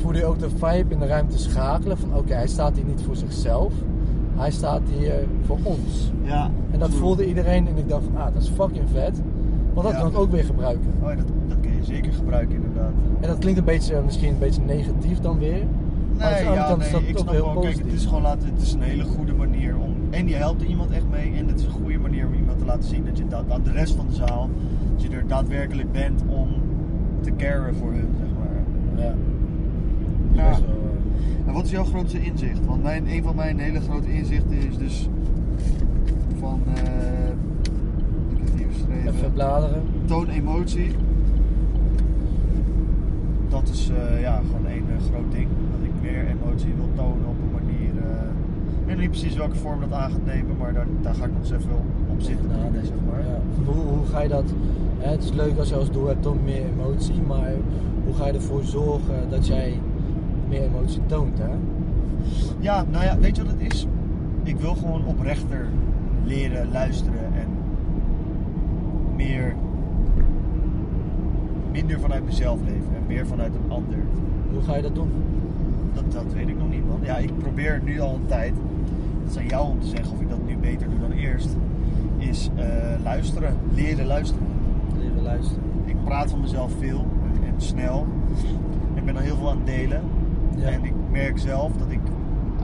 [0.00, 3.02] voelde je ook de vibe in de ruimte schakelen van oké, hij staat hier niet
[3.02, 3.72] voor zichzelf.
[4.36, 5.12] Hij staat hier
[5.46, 6.12] voor ons.
[6.22, 6.50] Ja.
[6.70, 9.20] En dat voelde iedereen en ik dacht van ah, dat is fucking vet.
[9.74, 10.02] Want dat Ja.
[10.02, 10.86] kan ik ook weer gebruiken.
[11.02, 12.92] Oh, ja, dat, dat kun je zeker gebruiken inderdaad.
[13.20, 15.62] En dat klinkt een beetje, misschien een beetje negatief dan weer.
[16.18, 17.52] Nee, ja, kant nee, is dat ik snap heel wel.
[17.52, 17.84] Kijk, positief.
[17.84, 19.94] het is gewoon laten, het is een hele goede manier om.
[20.10, 21.32] En je helpt er iemand echt mee.
[21.36, 23.62] En het is een goede manier om iemand te laten zien dat je da- aan
[23.62, 24.48] de rest van de zaal,
[24.94, 26.48] dat je er daadwerkelijk bent om
[27.20, 29.04] te caren voor hun, zeg maar.
[29.04, 29.14] Ja.
[30.32, 30.58] Ja.
[31.46, 32.66] En wat is jouw grootste inzicht?
[32.66, 35.08] Want mijn, een van mijn hele grote inzichten is dus
[36.38, 37.28] van, eh,
[38.30, 39.82] ik heb hier geschreven, even bladeren.
[40.04, 40.90] toon emotie.
[43.48, 45.48] Dat is eh, ja, gewoon één eh, groot ding.
[45.70, 47.92] Dat ik meer emotie wil tonen op een manier.
[48.80, 51.32] ik weet niet precies welke vorm dat aan gaat nemen, maar daar, daar ga ik
[51.32, 51.70] nog eens even
[52.10, 52.48] op, zitten.
[52.48, 53.20] Nadenken, zeg maar.
[53.20, 53.40] Ja.
[53.64, 54.52] Hoe, hoe ga je dat?
[54.98, 57.52] Hè, het is leuk als je als doel hebt toon meer emotie, maar
[58.04, 59.78] hoe ga je ervoor zorgen dat jij
[60.54, 61.38] meer emotie toont?
[61.38, 61.48] Hè?
[62.58, 63.86] Ja, nou ja, weet je wat het is?
[64.42, 65.68] Ik wil gewoon oprechter
[66.24, 67.48] leren luisteren en
[69.16, 69.54] meer,
[71.72, 73.98] minder vanuit mezelf leven en meer vanuit een ander.
[74.52, 75.10] Hoe ga je dat doen?
[75.94, 77.00] Dat, dat weet ik nog niet, man.
[77.02, 78.54] Ja, ik probeer nu al een tijd,
[79.22, 81.56] dat is aan jou om te zeggen of ik dat nu beter doe dan eerst,
[82.18, 82.66] is eh,
[83.02, 84.46] luisteren, leren luisteren.
[84.98, 85.62] Leren luisteren.
[85.84, 88.06] Ik praat van mezelf veel en, en snel.
[88.94, 90.02] Ik ben al heel veel aan het delen.
[90.56, 90.68] Ja.
[90.68, 92.00] En ik merk zelf dat ik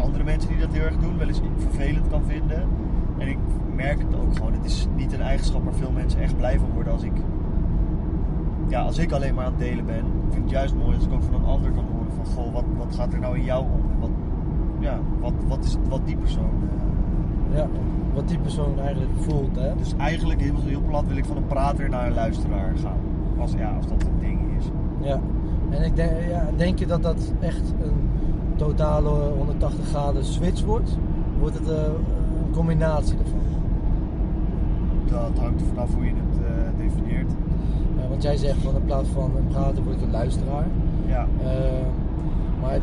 [0.02, 2.62] andere mensen die dat heel erg doen wel eens vervelend kan vinden.
[3.18, 3.38] En ik
[3.76, 4.52] merk het ook gewoon.
[4.52, 7.12] Het is niet een eigenschap waar veel mensen echt blij van worden als ik,
[8.68, 9.96] ja, als ik alleen maar aan het delen ben.
[9.96, 12.52] Ik vind het juist mooi als ik ook van een ander kan horen van goh,
[12.52, 13.80] wat, wat gaat er nou in jou om?
[13.92, 14.10] En wat,
[14.78, 16.50] ja, wat, wat is het, wat die persoon.
[17.50, 17.66] eh, Ja,
[18.14, 19.56] wat die persoon eigenlijk voelt.
[19.56, 19.74] Hè?
[19.76, 22.98] dus eigenlijk heel, heel plat wil ik van een prater naar een luisteraar gaan.
[23.38, 24.64] Als, ja, als dat een ding is.
[25.00, 25.20] Ja.
[25.70, 28.08] En ik denk, ja, denk je dat dat echt een
[28.56, 30.96] totale 180 graden switch wordt?
[31.38, 33.40] Wordt het eh, een combinatie ervan?
[35.04, 37.32] Dat hangt er vanaf hoe je het eh, definieert.
[38.08, 40.66] Want jij zegt van in plaats van een prater word ik een luisteraar.
[41.06, 41.26] Ja.
[41.42, 41.86] Eh,
[42.60, 42.78] maar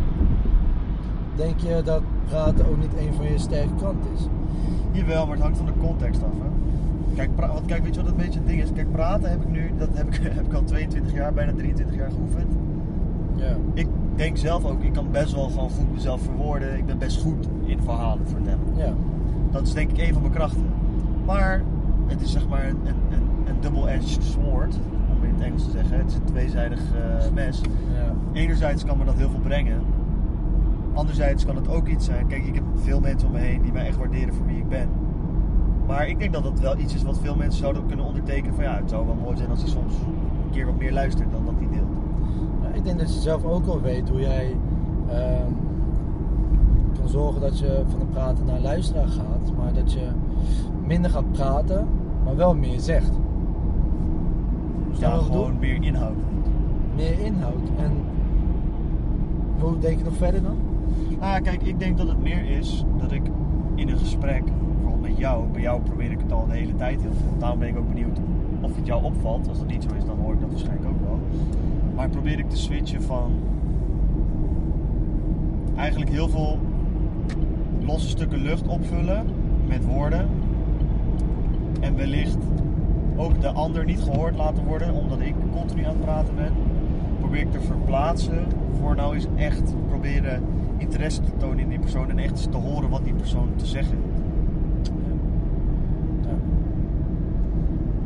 [1.36, 4.28] denk je dat praten ook niet een van je sterke kanten is?
[4.92, 6.32] Jawel, maar het hangt van de context af.
[6.32, 6.50] Hè?
[7.16, 8.74] Kijk, want kijk, weet je wat een beetje het ding is?
[8.74, 11.96] Kijk, praten heb ik nu, dat heb ik, heb ik al 22 jaar, bijna 23
[11.96, 12.54] jaar geoefend.
[13.74, 16.78] Ik denk zelf ook, ik kan best wel gewoon goed mezelf verwoorden.
[16.78, 18.96] Ik ben best goed in verhalen vertellen.
[19.52, 20.66] Dat is denk ik een van mijn krachten.
[21.26, 21.64] Maar
[22.08, 24.80] het is zeg maar een, een, een, een double-edged sword,
[25.18, 25.98] om in het Engels te zeggen.
[25.98, 27.62] Het is een tweezijdig eh, mes.
[28.34, 29.82] Enerzijds kan me dat heel veel brengen.
[30.94, 32.28] Anderzijds kan het ook iets zijn.
[32.28, 34.70] Kijk, ik heb veel mensen om me heen die mij echt waarderen voor wie ik
[34.70, 34.90] ben.
[35.88, 38.56] Maar ik denk dat dat wel iets is wat veel mensen zouden kunnen ondertekenen.
[38.56, 41.32] Van ja, het zou wel mooi zijn als hij soms een keer wat meer luistert
[41.32, 41.97] dan dat hij deelt.
[42.88, 44.56] Denk dat je zelf ook al weet hoe jij
[45.10, 45.52] ehm,
[47.00, 50.08] kan zorgen dat je van het praten naar luisteraar gaat, maar dat je
[50.86, 51.88] minder gaat praten,
[52.24, 53.12] maar wel meer zegt.
[54.92, 55.20] Bedoel?
[55.20, 56.18] gewoon meer inhoud.
[56.96, 57.70] Meer inhoud.
[57.78, 57.92] En
[59.60, 60.58] hoe denk je nog verder dan?
[61.20, 63.24] Nou ja, kijk, ik denk dat het meer is dat ik
[63.76, 67.02] in een gesprek, bijvoorbeeld met jou, bij jou probeer ik het al de hele tijd
[67.02, 67.38] heel veel.
[67.38, 68.20] Daarom ben ik ook benieuwd
[68.62, 69.48] of het jou opvalt.
[69.48, 70.87] Als dat niet zo is, dan hoor ik dat waarschijnlijk ook wel.
[71.98, 73.32] Maar probeer ik te switchen van
[75.76, 76.60] eigenlijk heel veel
[77.80, 79.26] losse stukken lucht opvullen
[79.68, 80.30] met woorden.
[81.80, 82.38] En wellicht
[83.16, 86.54] ook de ander niet gehoord laten worden, omdat ik continu aan het praten ben.
[87.20, 88.46] Probeer ik te verplaatsen
[88.80, 90.44] voor nou eens echt proberen
[90.78, 93.66] interesse te tonen in die persoon en echt eens te horen wat die persoon te
[93.66, 94.92] zeggen heeft.
[96.24, 96.36] Ja.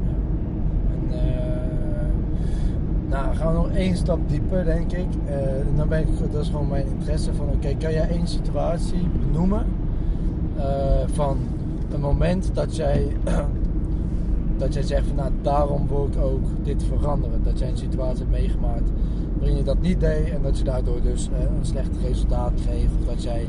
[0.06, 0.16] Ja.
[0.94, 1.62] En eh,
[3.12, 5.08] nou, gaan we nog één stap dieper, denk ik.
[5.26, 8.28] Eh, en dan ben ik, dat is gewoon mijn interesse van, oké, kan jij één
[8.28, 9.66] situatie benoemen
[10.58, 10.64] eh,
[11.14, 11.38] van
[11.94, 13.08] een moment dat jij,
[14.58, 17.44] dat jij zegt van, nou, daarom wil ik ook dit veranderen.
[17.44, 18.90] Dat jij een situatie hebt meegemaakt
[19.38, 22.86] waarin je dat niet deed en dat je daardoor dus eh, een slecht resultaat kreeg.
[23.00, 23.48] Of dat jij,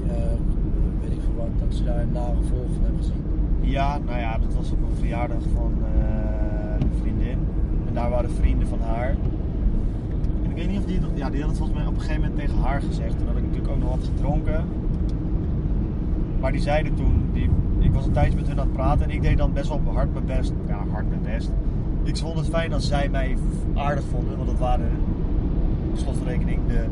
[1.01, 3.23] weet ik veel wat, dat je daar een nare gevolg van hebt gezien.
[3.61, 5.73] Ja, nou ja, dat was op een verjaardag van
[6.81, 7.39] een vriendin.
[7.89, 9.17] En daar waren vrienden van haar.
[10.55, 11.01] Ik weet niet of die...
[11.15, 13.19] Ja, die had het volgens mij op een gegeven moment tegen haar gezegd.
[13.19, 14.65] Toen had ik natuurlijk ook nog wat gedronken.
[16.41, 17.25] Maar die zeiden toen...
[17.33, 19.05] Die, ik was een tijdje met hun aan het praten.
[19.05, 20.53] En ik deed dan best wel hard mijn best.
[20.67, 21.51] Ja, hard mijn best.
[22.03, 23.37] Ik vond het fijn als zij mij
[23.75, 24.37] aardig vonden.
[24.37, 24.91] Want dat waren,
[25.91, 26.85] op slot van rekening, de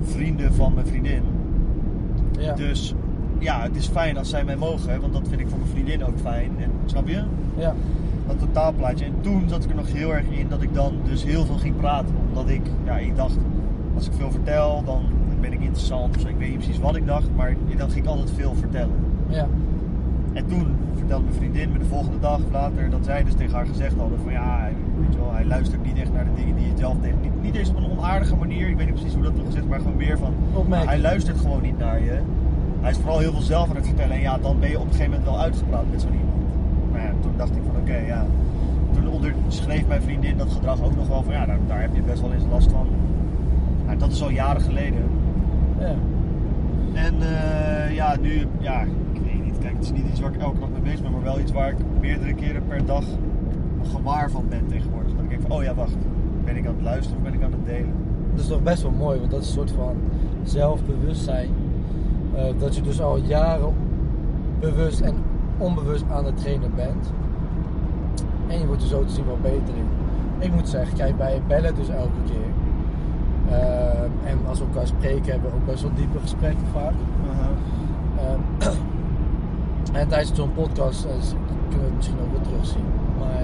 [0.00, 1.22] vrienden van mijn vriendin.
[2.38, 2.54] Ja.
[2.54, 2.94] Dus
[3.38, 6.04] ja, het is fijn als zij mij mogen, want dat vind ik voor mijn vriendin
[6.04, 6.50] ook fijn.
[6.58, 7.22] En, snap je?
[7.56, 7.74] ja.
[8.26, 9.04] Dat totaalplaatje.
[9.04, 11.56] En toen zat ik er nog heel erg in dat ik dan dus heel veel
[11.56, 12.14] ging praten.
[12.28, 13.36] Omdat ik, ja, ik dacht,
[13.94, 15.02] als ik veel vertel, dan
[15.40, 16.16] ben ik interessant.
[16.28, 18.94] Ik weet niet precies wat ik dacht, maar dan ging ik altijd veel vertellen.
[19.28, 19.46] Ja.
[20.32, 23.54] En toen vertelde mijn vriendin me de volgende dag of later dat zij dus tegen
[23.54, 26.30] haar gezegd hadden van ja, hij- weet je wel, hij luistert niet echt naar de
[26.34, 27.18] dingen die je zelf tegen.
[27.22, 29.68] Niet, niet eens op een onaardige manier, ik weet niet precies hoe dat nog gezegd,
[29.68, 30.34] maar gewoon meer van
[30.86, 32.18] hij luistert gewoon niet naar je.
[32.80, 34.84] Hij is vooral heel veel zelf aan het vertellen en ja, dan ben je op
[34.84, 36.35] een gegeven moment wel uitgepraat met zo'n iemand.
[37.26, 38.26] Toen dacht ik van oké, ja.
[38.94, 42.02] Toen onderschreef mijn vriendin dat gedrag ook nog wel van ja, daar, daar heb je
[42.02, 42.86] best wel eens last van.
[43.86, 45.02] Maar dat is al jaren geleden.
[45.78, 45.94] ja.
[46.94, 48.80] En eh, ja, nu, ja,
[49.12, 49.58] ik weet niet.
[49.58, 51.52] Kijk, het is niet iets waar ik elke dag mee bezig ben, maar wel iets
[51.52, 53.04] waar ik meerdere keren per dag
[53.82, 55.12] gewaar van ben tegenwoordig.
[55.12, 55.96] Dat ik denk van, oh ja, wacht.
[56.44, 57.92] Ben ik aan het luisteren of ben ik aan het delen?
[58.30, 59.96] Dat is toch best wel mooi, want dat is een soort van
[60.42, 61.50] zelfbewustzijn.
[62.34, 63.72] Eh, dat je dus al jaren
[64.60, 65.14] bewust en
[65.58, 67.12] onbewust aan het trainen bent.
[68.46, 69.86] En je wordt er zo te zien wel beter in.
[70.38, 72.50] Ik moet zeggen, kijk, wij bellen dus elke keer.
[73.56, 76.92] Eh, en als we elkaar spreken, hebben we ook best wel diepe gesprekken vaak.
[78.18, 78.72] Ehm,
[80.00, 81.32] en tijdens zo'n podcast z-
[81.68, 82.84] kunnen we het misschien ook wel terugzien.
[83.18, 83.40] Maar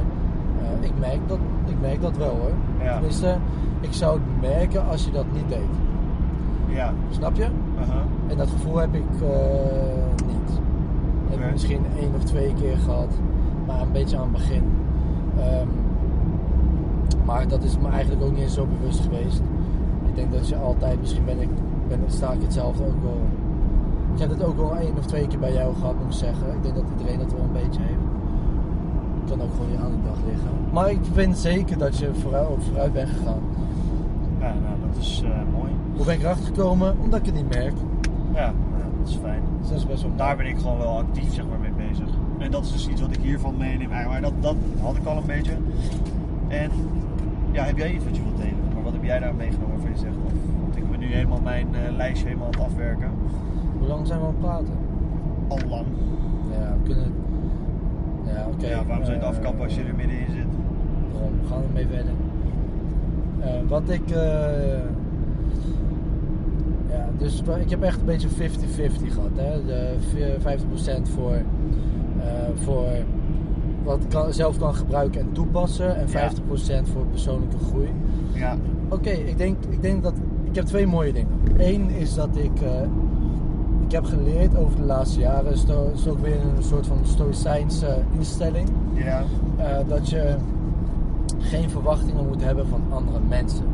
[0.62, 2.84] eh, ik, merk dat, ik merk dat wel hoor.
[2.86, 2.92] Ja.
[2.92, 3.36] Tenminste,
[3.80, 5.72] ik zou het merken als je dat niet deed.
[6.66, 6.92] Ja.
[7.10, 7.46] Snap je?
[7.80, 8.02] aha.
[8.26, 9.26] En dat gevoel heb ik eh.
[11.32, 13.10] Heb ik misschien één of twee keer gehad,
[13.66, 14.62] maar een beetje aan het begin.
[15.38, 15.66] Ehm,
[17.24, 19.40] maar dat is me eigenlijk ook niet eens zo bewust geweest.
[20.08, 21.48] Ik denk dat je altijd, misschien ben ik,
[21.88, 23.20] ben, sta ik hetzelfde ook wel.
[24.14, 26.46] Ik heb het ook wel één of twee keer bij jou gehad, moet ik zeggen.
[26.52, 28.06] Ik denk dat iedereen dat wel een beetje heeft.
[29.28, 30.50] Kan ook gewoon je aan de dag liggen.
[30.72, 33.42] Maar ik vind zeker dat je vooruit, bent gegaan.
[34.40, 35.70] Ja, nou, dat is eh, mooi.
[35.96, 36.96] Hoe ben ik erachter gekomen?
[37.02, 37.74] Omdat ik het niet merk.
[38.34, 38.52] Ja,
[39.02, 39.42] dat is fijn.
[39.60, 42.08] Dus dat is best wel Daar ben ik gewoon wel actief zeg maar, mee bezig.
[42.38, 43.88] En dat is dus iets wat ik hiervan meeneem.
[43.88, 45.52] Maar dat, dat had ik al een beetje.
[46.48, 46.70] En
[47.52, 48.56] ja, heb jij iets wat je wilt delen?
[48.74, 50.14] Maar wat heb jij daar meegenomen waarvan je zegt?
[50.24, 53.10] Of, want ik ben nu helemaal mijn eh, lijstje helemaal aan het afwerken.
[53.78, 54.74] Hoe lang zijn we aan het praten?
[55.48, 55.86] Al lang.
[56.58, 57.12] Ja, we kunnen.
[58.24, 58.66] Ja, oké.
[58.66, 60.46] ja, waarom zou je het Eh, afkappen als je er middenin zit?
[61.12, 62.12] Daarom, we gaan ermee verder.
[63.40, 64.10] Eh, wat ik.
[66.92, 68.32] Ja, dus ik heb echt een beetje 50-50
[69.12, 69.30] gehad.
[69.36, 69.64] Hè?
[69.66, 71.42] De v- 50% voor, eh,
[72.54, 72.84] voor
[73.84, 75.96] wat ik kan, zelf kan gebruiken en toepassen.
[75.96, 77.88] En 50% voor persoonlijke groei.
[78.32, 78.56] Ja,
[78.88, 80.14] Oké, ik, denk, ik denk dat.
[80.44, 81.28] Ik heb twee mooie dingen.
[81.56, 82.60] Eén is dat ik.
[82.60, 82.70] eh,
[83.86, 85.52] ik heb geleerd over de laatste jaren.
[85.52, 88.68] Is to- is ook weer een soort van stoïcijnse instelling.
[88.94, 89.22] ja,
[89.56, 90.34] eh, dat je
[91.38, 93.64] geen verwachtingen moet hebben van andere mensen.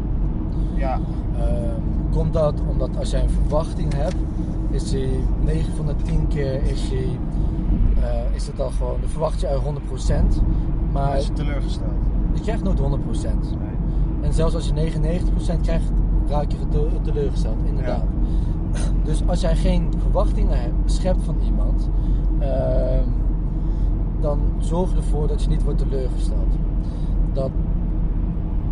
[0.75, 0.99] ja,
[1.39, 1.81] Ehm,
[2.11, 4.17] komt dat omdat als jij een verwachting hebt,
[4.71, 5.09] is die
[5.45, 7.19] 9 van de 10 keer is, die,
[8.01, 10.41] eh, is het al gewoon, dan verwacht je uit 100%.
[10.93, 11.91] Maar Hij is teleurgesteld.
[12.33, 13.57] je krijgt nooit 100%.
[14.21, 15.91] En zelfs als je 99% krijgt,
[16.29, 18.05] raak je te- teleurgesteld, inderdaad.
[19.05, 21.89] Dus als jij geen verwachtingen hebt, schept van iemand,
[22.39, 23.05] ehm,
[24.21, 26.53] dan zorg je ervoor dat je niet wordt teleurgesteld.
[27.33, 27.51] Dat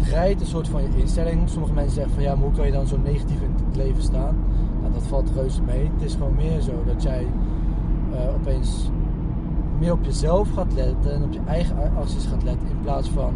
[0.08, 1.48] draait een soort van je instelling.
[1.48, 4.02] Sommige mensen zeggen van ja, maar hoe kan je dan zo negatief in het leven
[4.02, 4.36] staan?
[4.80, 5.90] Nou, dat valt reuze mee.
[5.94, 7.26] Het is gewoon meer zo dat jij
[8.12, 8.90] eh, opeens
[9.78, 13.34] meer op jezelf gaat letten en op je eigen acties gaat letten in plaats van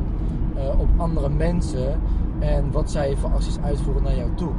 [0.57, 2.01] eh, op andere mensen
[2.39, 4.51] en wat zij voor acties uitvoeren naar jou toe.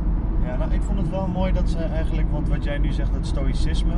[0.45, 3.13] Ja, nou, ik vond het wel mooi dat ze eigenlijk, want wat jij nu zegt,
[3.13, 3.93] dat stoïcisme,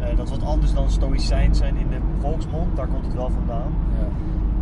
[0.00, 3.30] eh, dat is wat anders dan stoïcijn zijn in de volksmond, daar komt het wel
[3.30, 3.72] vandaan.
[3.98, 4.06] Ja.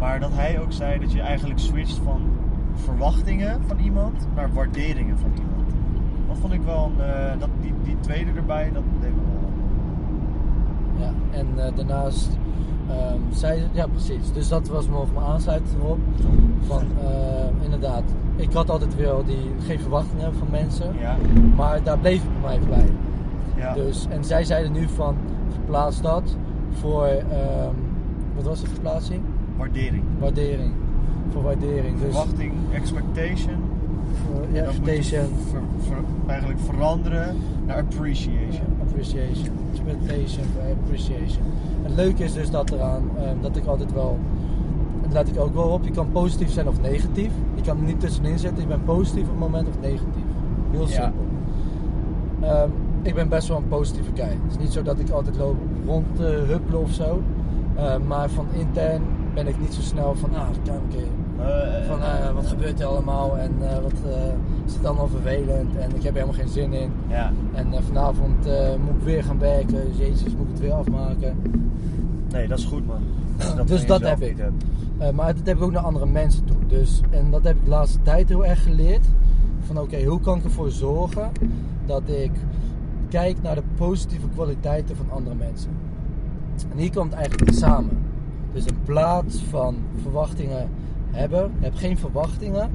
[0.03, 2.21] Maar dat hij ook zei dat je eigenlijk switcht van
[2.75, 5.71] verwachtingen van iemand naar waarderingen van iemand.
[6.29, 11.07] Dat vond ik wel, een, eh, dat, die, die tweede erbij, dat deed me wel.
[11.07, 12.39] Ja, en eh, daarnaast
[12.89, 15.99] ehm zij, ja precies, dus dat was nog mijn aansluiting erop.
[16.67, 18.05] Van eh, inderdaad,
[18.37, 21.17] ik had altijd wel die, geen verwachtingen van mensen, Ja,
[21.57, 22.95] maar daar bleef het bij mij bij.
[23.57, 23.75] ja.
[23.75, 25.17] Dus, en zij zeiden nu van
[25.49, 26.37] verplaats dat
[26.71, 27.75] voor, ehm,
[28.35, 29.23] wat was de verplaatsing?
[29.63, 30.03] Waardering.
[30.19, 30.73] Waardering.
[31.33, 31.93] Voor waardering.
[32.01, 33.57] Dus Verwachting, expectation.
[34.25, 35.29] voor, ja, expectation.
[35.51, 37.37] ver- ver- eigenlijk veranderen
[37.67, 38.67] naar appreciation.
[38.81, 39.49] Appreciation.
[39.73, 40.45] Expectation
[40.83, 41.45] appreciation.
[41.83, 44.19] Het leuke is dus dat eraan, ehm, dat ik altijd wel,
[45.03, 47.31] dat let ik ook wel op, je kan positief zijn of negatief.
[47.55, 50.25] Je kan er niet tussenin zitten, je bent positief op het moment of negatief.
[50.71, 51.03] Heel Ja.
[51.03, 51.25] simpel.
[52.41, 52.69] Ehm,
[53.03, 54.25] ik ben best wel een positieve guy.
[54.43, 55.57] Het is niet zo dat ik altijd loop
[55.87, 57.23] rond te huppelen of zo.
[57.77, 59.03] Ehm, maar van intern
[59.35, 61.47] ben ik niet zo snel van, ah, kijk een keer.
[61.47, 64.23] Eh, Van eh, wat gebeurt er allemaal en eh, wat eh,
[64.67, 66.91] is het allemaal vervelend en ik heb er helemaal geen zin in.
[67.09, 67.33] ja.
[67.55, 71.37] En eh, vanavond eh, moet ik weer gaan werken, jezus moet ik het weer afmaken.
[72.33, 73.03] Nee, dat is goed man.
[73.67, 74.37] Dus van dat heb ik.
[74.37, 74.65] hebt.
[74.99, 76.57] Eh, maar dat heb ik ook naar andere mensen toe.
[76.67, 79.07] Dus, en dat heb ik de laatste tijd heel erg geleerd.
[79.67, 81.31] Van oké, hoe kan ik ervoor zorgen
[81.87, 82.31] dat ik
[83.09, 85.71] kijk naar de positieve kwaliteiten van andere mensen.
[86.73, 87.99] En hier komt het eigenlijk samen.
[88.53, 90.69] Dus in plaats van verwachtingen
[91.11, 92.71] hebben, heb geen verwachtingen.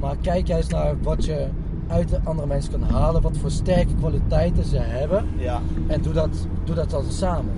[0.00, 1.48] Maar kijk juist naar wat je
[1.86, 3.22] uit de andere mensen kan halen.
[3.22, 5.24] Wat voor sterke kwaliteiten ze hebben.
[5.36, 5.60] Ja.
[5.86, 7.52] En doe dat, doe dat dan samen.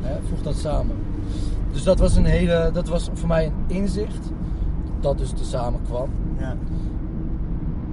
[0.00, 0.96] Hè, voeg dat samen.
[1.72, 4.30] Dus dat was, een hele, dat was voor mij een inzicht.
[5.00, 6.10] Dat dus te samen kwam.
[6.38, 6.56] ja.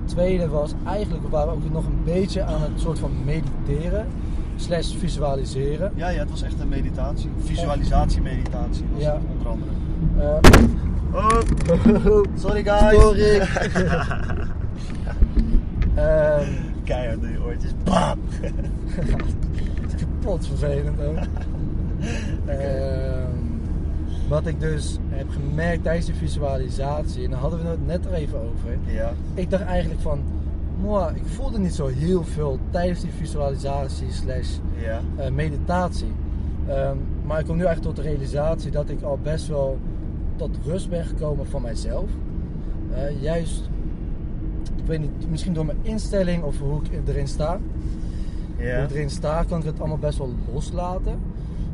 [0.05, 4.07] Tweede was eigenlijk, we waren ook nog een beetje aan het soort van mediteren.
[4.59, 5.91] Slash visualiseren.
[5.95, 7.29] Ja, ja, het was echt een meditatie.
[7.43, 8.85] Visualisatie, meditatie.
[8.93, 9.13] Was Ja.
[9.13, 9.71] het onder andere.
[10.19, 10.67] Eh,
[11.13, 11.41] Oh,
[12.43, 13.01] sorry guys.
[13.01, 13.39] Sorry.
[15.95, 16.45] Ehm,
[16.83, 17.71] Keihard door je oortjes.
[17.83, 18.19] Bam!
[19.99, 21.17] kapot vervelend ook.
[22.45, 23.27] Ehm,
[24.27, 28.13] wat ik dus heb gemerkt tijdens de visualisatie, en daar hadden we het net er
[28.13, 28.77] even over.
[28.93, 29.11] Ja.
[29.33, 30.19] Ik dacht eigenlijk van,
[30.81, 34.49] "Mwah, ik voelde niet zo heel veel tijdens die visualisatie slash
[34.83, 35.01] Ja.
[35.17, 36.11] eh, meditatie.
[36.67, 39.77] Ehm, maar ik kom nu eigenlijk tot de realisatie dat ik al best wel
[40.35, 42.09] tot rust ben gekomen van mijzelf.
[42.93, 43.69] Eh, juist,
[44.75, 47.59] ik weet niet, misschien door mijn instelling of hoe ik erin sta.
[48.75, 51.19] Hoe ik erin sta, kan ik het allemaal best wel loslaten.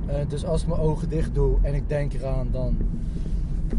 [0.05, 2.77] Eh, dus als ik mijn ogen dicht doe en ik denk eraan dan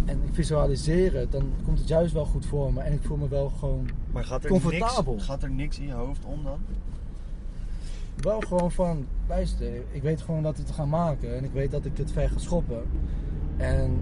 [0.04, 2.80] en ik visualiseer het, dan komt het juist wel goed voor me.
[2.80, 5.12] En ik voel me wel gewoon Maar gaat er, Comfortabel.
[5.12, 6.58] Niks, gaat er niks in je hoofd om dan?
[8.16, 11.70] wel gewoon van, luister, ik weet gewoon dat we het gaan maken en ik weet
[11.70, 12.82] dat ik het ver ga schoppen.
[13.56, 13.98] En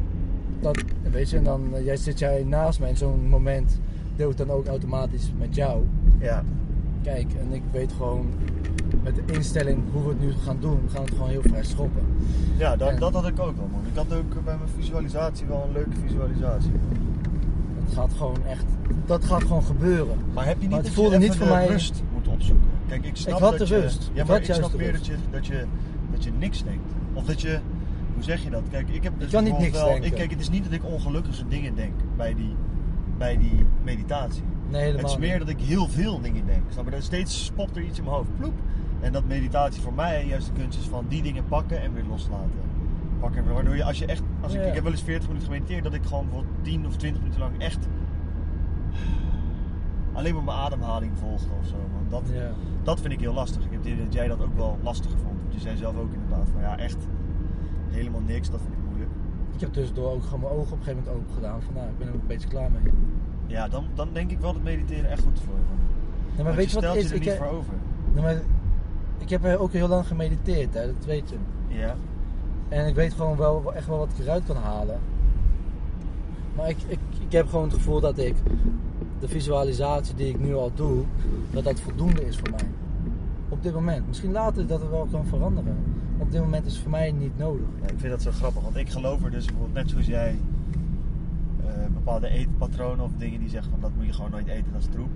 [0.60, 3.80] dat, weet je, en dan eh, jij zit jij naast mij in zo'n moment,
[4.16, 5.84] deel ik dan ook automatisch met jou.
[6.18, 6.44] Ja.
[7.02, 8.26] Kijk, en ik weet gewoon
[9.02, 11.64] met de instelling hoe we het nu gaan doen, we gaan het gewoon heel ver
[11.64, 12.02] schoppen.
[12.56, 13.86] Ja, dat, En- dat had ik ook wel man.
[13.86, 16.72] Ik had ook bij mijn visualisatie wel een leuke visualisatie.
[17.84, 18.64] Het gaat gewoon echt,
[19.06, 20.18] dat gaat gewoon gebeuren.
[20.34, 22.28] Maar heb je niet Maar het dat voelde je niet voor de mij- rust moet
[22.28, 22.68] opzoeken?
[22.88, 24.10] Kijk, ik snap Ik had dat de je, rust.
[24.14, 25.64] Ja, Ik maar ik snap de meer dat je, dat, je,
[26.12, 26.92] dat je niks denkt.
[27.12, 27.58] Of dat je,
[28.14, 28.62] hoe zeg je dat?
[28.70, 30.04] Kijk, ik heb dus kan niet niks wel, denken.
[30.06, 32.54] Ik, kijk, het is niet dat ik ongelukkige dingen denk bij die,
[33.18, 34.42] bij die meditatie.
[34.70, 35.38] Nee, Het is meer niet.
[35.38, 36.62] dat ik heel veel dingen denk.
[36.72, 37.00] Snap je?
[37.00, 38.36] Steeds popt er iets in mijn hoofd.
[38.38, 38.54] Ploep.
[39.00, 42.04] En dat meditatie voor mij juist de kunst is van die dingen pakken en weer
[42.08, 42.50] loslaten.
[43.20, 45.26] Pakken en weer, waardoor je als je echt, als ik, ik heb wel eens 40
[45.28, 47.88] minuten gemediteerd, dat ik gewoon bijvoorbeeld 10 of 20 minuten lang echt
[50.14, 51.74] alleen maar mijn ademhaling volgde of zo.
[51.92, 52.06] Man.
[52.08, 52.50] Dat, Ja.
[52.82, 53.64] dat vind ik heel lastig.
[53.64, 55.22] Ik heb idee dat jij dat ook wel lastig vond.
[55.42, 57.06] Want je zei zelf ook inderdaad van ja, echt
[57.90, 59.10] helemaal niks, dat vind ik moeilijk.
[59.54, 61.62] Ik heb tussendoor ook gewoon mijn ogen op een gegeven moment open gedaan.
[61.62, 62.92] Van nou, ik ben er ook een beetje klaar mee.
[63.46, 65.60] Ja, dan, dan denk ik wel dat mediteren echt goed voor je.
[65.60, 67.02] Nee, maar Want weet je wat is?
[67.02, 67.72] je er Ik, niet heb- voor over.
[68.14, 68.40] maar
[69.18, 71.36] ik heb ook heel lang gemediteerd, hè, dat weet je.
[71.68, 71.94] Ja.
[72.68, 74.98] En ik weet gewoon wel echt wel wat ik eruit kan halen.
[76.56, 78.36] Maar ik, ik, ik heb gewoon het gevoel dat ik
[79.24, 81.04] de visualisatie die ik nu al doe,
[81.50, 82.68] dat dat voldoende is voor mij.
[83.48, 84.06] Op dit moment.
[84.06, 85.76] Misschien later dat het wel kan veranderen.
[86.18, 87.66] Op dit moment is het voor mij niet nodig.
[87.80, 90.36] Ja, ik vind dat zo grappig, want ik geloof er dus bijvoorbeeld net zoals jij
[91.66, 94.80] eh, bepaalde eetpatronen of dingen die zeggen van dat moet je gewoon nooit eten, dat
[94.80, 95.10] is troep.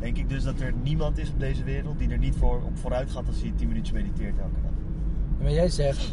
[0.00, 2.78] Denk ik dus dat er niemand is op deze wereld die er niet voor, op
[2.78, 4.72] vooruit gaat als hij 10 minuutjes mediteert elke dag.
[5.42, 6.12] Maar jij zegt,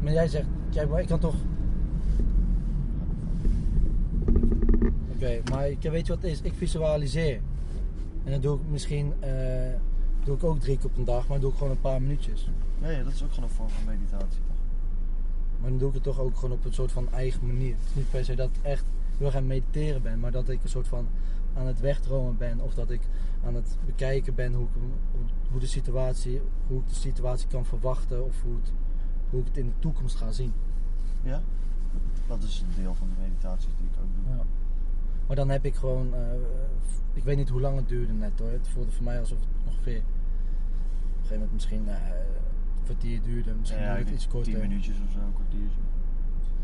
[0.00, 1.34] maar jij zegt, kijk maar ik kan toch...
[5.22, 6.40] Oké, maar ik, weet je wat het is?
[6.40, 7.40] Ik visualiseer.
[8.24, 9.74] En dan doe ik misschien, eh,
[10.24, 12.48] doe ik ook drie keer op een dag, maar doe ik gewoon een paar minuutjes.
[12.80, 14.56] Ja, ja, dat is ook gewoon een vorm van meditatie toch?
[15.60, 17.74] Maar dan doe ik het toch ook gewoon op een soort van eigen manier.
[17.74, 18.84] Het is niet per se dat ik echt
[19.16, 21.06] heel erg aan het mediteren ben, maar dat ik een soort van
[21.54, 23.00] aan het wegdromen ben of dat ik
[23.44, 24.72] aan het bekijken ben hoe, ik,
[25.12, 25.20] hoe,
[25.50, 28.72] hoe de situatie, hoe ik de situatie kan verwachten of hoe, het,
[29.30, 30.52] hoe ik het in de toekomst ga zien.
[31.22, 31.42] Ja?
[32.26, 34.36] Dat is een deel van de meditaties die ik ook doe.
[34.36, 34.44] Ja.
[35.26, 36.20] Maar dan heb ik gewoon, eh,
[37.12, 38.50] ik weet niet hoe lang het duurde net hoor.
[38.50, 43.22] Het voelde voor mij alsof het ongeveer, op een gegeven moment misschien eh, een kwartier
[43.22, 44.52] duurde, misschien Ja, duurde ik het iets korter.
[44.52, 45.80] 10 minuutjes of zo, een kwartiertje.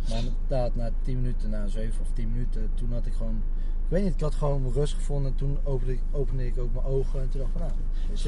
[0.09, 3.43] Maar inderdaad, na 10 minuten, na 7 of 10 minuten, toen had ik gewoon,
[3.89, 5.35] ik weet niet, ik had gewoon rust gevonden.
[5.35, 7.71] Toen opende ik, opende ik ook mijn ogen en toen dacht ik van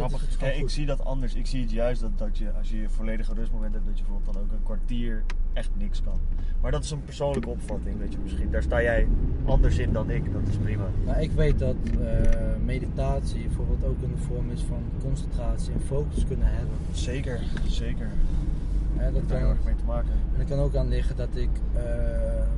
[0.09, 0.59] nou, Grappig.
[0.59, 1.35] ik zie dat anders.
[1.35, 4.05] Ik zie het juist dat, dat je, als je je volledige rustmoment hebt, dat je
[4.05, 6.21] bijvoorbeeld dan ook een kwartier echt niks kan.
[6.61, 8.51] Maar dat is een persoonlijke opvatting, weet je misschien.
[8.51, 9.09] Daar sta jij
[9.45, 10.89] anders in dan ik, dat is prima.
[11.05, 16.27] Nou, ik weet dat eh, meditatie bijvoorbeeld ook een vorm is van concentratie en focus
[16.27, 16.77] kunnen hebben.
[16.93, 18.11] Zeker, zeker.
[19.01, 20.11] Hè, dat heel kan, erg mee te maken.
[20.11, 21.83] en dat kan ook aan liggen dat ik eh,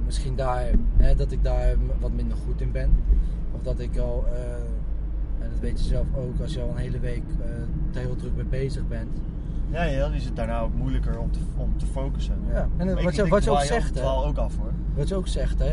[0.05, 2.91] misschien daar, hè, dat ik daar wat minder goed in ben.
[3.53, 6.77] Of dat ik al, eh, en dat weet je zelf ook, als je al een
[6.77, 7.23] hele week
[7.93, 9.13] er heel druk mee bezig bent.
[9.71, 12.35] Ja, ja, dan is het daarna ook moeilijker om te, om te focussen.
[12.51, 14.73] Ja, en Maar wat je, wat je ook zegt, hè, ook af hoor.
[14.95, 15.73] wat je ook zegt, hè,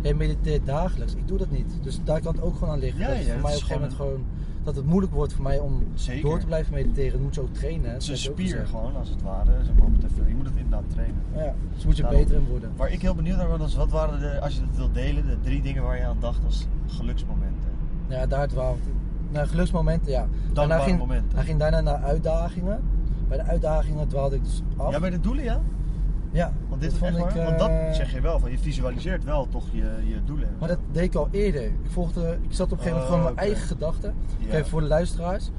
[0.00, 1.14] jij mediteert dagelijks.
[1.14, 1.78] Ik doe dat niet.
[1.82, 3.00] Dus daar kan het ook gewoon aan liggen.
[3.00, 4.24] Ja, dat ja, voor mij op een gegeven moment gewoon,
[4.66, 6.22] dat het moeilijk wordt voor mij om Zeker.
[6.22, 7.12] door te blijven mediteren.
[7.12, 7.92] Dat moet je ook trainen.
[7.92, 9.50] Het is Dat een spier gewoon, als het ware.
[9.64, 11.22] Zeg maar, je moet het inderdaad trainen.
[11.34, 12.20] Ja, dus moet je Daarom.
[12.20, 12.70] beter in worden.
[12.76, 15.36] Waar ik heel benieuwd naar was, wat waren de, als je het wilt delen, de
[15.42, 17.70] drie dingen waar je aan dacht als geluksmomenten?
[18.08, 18.78] Ja, daar dwaalt
[19.30, 20.26] Naar geluksmomenten, ja.
[20.52, 21.36] Dankbare ging, momenten.
[21.36, 22.80] Hij ging daarna naar uitdagingen.
[23.28, 24.92] Bij de uitdagingen dwaalde ik dus af.
[24.92, 25.60] Ja, bij de doelen ja?
[26.36, 27.20] Ja, Want dit vond ik.
[27.22, 30.48] Want eh, dat zeg je wel, van je visualiseert wel toch je, je doelen.
[30.58, 31.64] Maar dat deed ik al eerder.
[31.64, 33.42] Ik, volgde, ik zat op een gegeven moment Oh, gewoon mijn oké.
[33.44, 34.14] eigen gedachten.
[34.50, 35.50] Even voor de luisteraars.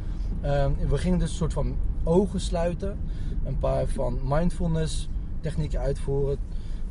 [0.41, 2.97] Ehm, we gingen dus een soort van ogen sluiten.
[3.45, 5.09] Een paar van mindfulness
[5.41, 6.37] technieken uitvoeren.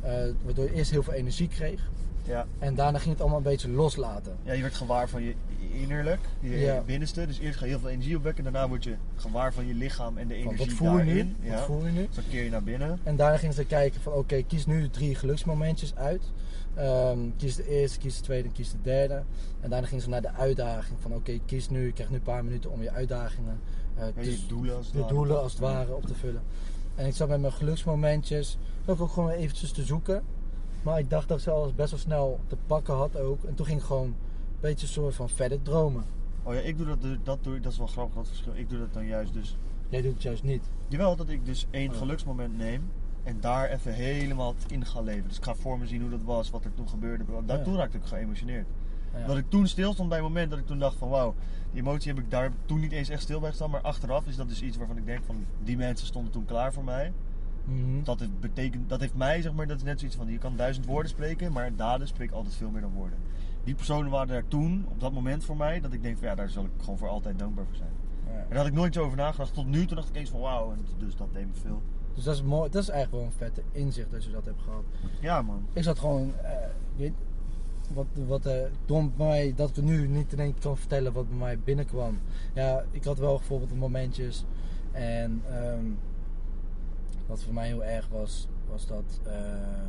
[0.01, 0.11] eh,
[0.43, 1.89] waardoor je eerst heel veel energie kreeg.
[2.23, 2.45] Ja.
[2.59, 4.35] En daarna ging het allemaal een beetje loslaten.
[4.43, 5.33] ja, je werd gewaar van je
[5.81, 6.81] innerlijk, je Ja.
[6.85, 7.25] binnenste.
[7.27, 10.17] Dus eerst ga je heel veel energie opwekken, daarna word je gewaar van je lichaam
[10.17, 11.07] en de Van, energie wat voel je nu?
[11.07, 11.35] daarin.
[11.39, 11.63] Wat Ja.
[11.63, 12.05] voel je nu?
[12.05, 12.99] Dus dan keer je naar binnen.
[13.03, 16.21] En daarna gingen ze kijken van oké, kies nu drie geluksmomentjes uit.
[16.75, 19.23] Ehm, kies de eerste, kies de tweede en kies de derde.
[19.61, 22.23] En daarna gingen ze naar de uitdaging van oké, kies nu, je krijgt nu een
[22.23, 23.59] paar minuten om je uitdagingen,
[23.97, 25.13] Ja, te- je doelen als het de ware.
[25.13, 26.41] doelen als het ware op te vullen.
[26.95, 30.23] En ik zat met mijn geluksmomentjes ook, ook gewoon eventjes te zoeken.
[30.81, 33.43] Maar ik dacht dat ik ze al best wel snel te pakken had ook.
[33.43, 34.15] En toen ging ik gewoon
[34.59, 36.03] beetje een soort van verder dromen.
[36.43, 38.55] Oh ja, ik doe dat, dat, doe, dat is wel grappig, dat verschil.
[38.55, 39.57] Ik doe dat dan juist dus
[39.89, 40.69] Jij doet het juist niet.
[40.87, 41.97] Jawel, dat ik dus één Oh.
[41.97, 42.91] geluksmoment neem
[43.23, 45.27] en daar even helemaal in ga leven.
[45.27, 47.23] Dus ik ga voor me zien hoe dat was, wat er toen gebeurde.
[47.45, 47.63] Daar, Ja.
[47.63, 48.67] Toen raakte ik geëmotioneerd.
[49.13, 49.25] Ja.
[49.25, 51.35] Dat ik toen stilstond bij het moment dat ik toen dacht van wauw,
[51.71, 53.69] die emotie heb ik daar toen niet eens echt stil bij gestaan.
[53.69, 56.73] Maar achteraf is dat dus iets waarvan ik denk van die mensen stonden toen klaar
[56.73, 57.13] voor mij.
[57.63, 58.03] Mhm.
[58.03, 60.55] Dat, het betekent, dat heeft mij zeg maar, dat is net zoiets van je kan
[60.55, 63.17] duizend woorden spreken, maar daden spreken altijd veel meer dan woorden.
[63.67, 66.35] Die personen waren daar toen, op dat moment voor mij, dat ik denk van ja,
[66.35, 67.91] daar zal ik gewoon voor altijd dankbaar voor zijn.
[68.25, 68.31] Ja.
[68.31, 69.53] En daar had ik nooit zo over nagedacht.
[69.53, 71.81] Tot nu, toen dacht ik eens van wauw, en dus dat deed me veel.
[72.13, 72.69] Dus dat is mooi.
[72.69, 74.83] Dat is eigenlijk wel een vette inzicht dat je dat hebt gehad.
[75.21, 75.67] Ja man.
[75.73, 76.51] Ik zat gewoon, eh,
[76.95, 77.13] weet,
[77.93, 80.77] wat, wat eh, dom bij mij, dat ik het nu niet in één keer kan
[80.77, 82.19] vertellen wat bij mij binnenkwam.
[82.53, 84.45] Ja, ik had wel bijvoorbeeld momentjes
[84.91, 85.85] en ehm,
[87.25, 89.83] wat voor mij heel erg was, was dat, eh,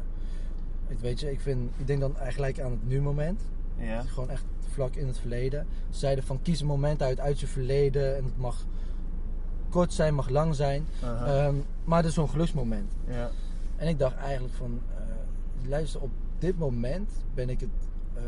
[0.89, 3.43] ik weet je, ik, vind, ik denk dan eigenlijk aan het nu-moment.
[3.79, 4.03] Ja.
[4.03, 5.67] Gewoon echt vlak in het verleden.
[5.91, 8.65] Ze zeiden van kies een moment uit uit je verleden en het mag
[9.69, 10.87] kort zijn, mag lang zijn.
[11.03, 11.55] Ehm,
[11.85, 12.93] maar het is zo'n geluksmoment.
[13.09, 13.31] ja.
[13.77, 17.71] En ik dacht eigenlijk van, eh, luister, op dit moment ben ik het
[18.15, 18.23] eh,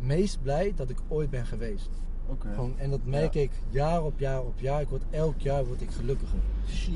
[0.00, 1.88] meest blij dat ik ooit ben geweest.
[2.26, 2.48] Oké.
[2.54, 3.40] Gewoon, en dat merk Ja.
[3.40, 4.80] ik jaar op jaar op jaar.
[4.80, 6.38] Ik word, elk jaar word ik gelukkiger.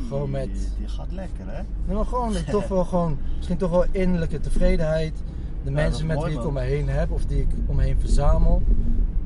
[0.09, 1.62] Gewoon met- Die gaat lekker hè?
[1.86, 5.22] Nee, maar gewoon, toch wel gewoon, misschien toch wel innerlijke tevredenheid.
[5.65, 7.83] De mensen met mooi, wie ik om me heen heb of die ik om me
[7.83, 8.62] heen verzamel.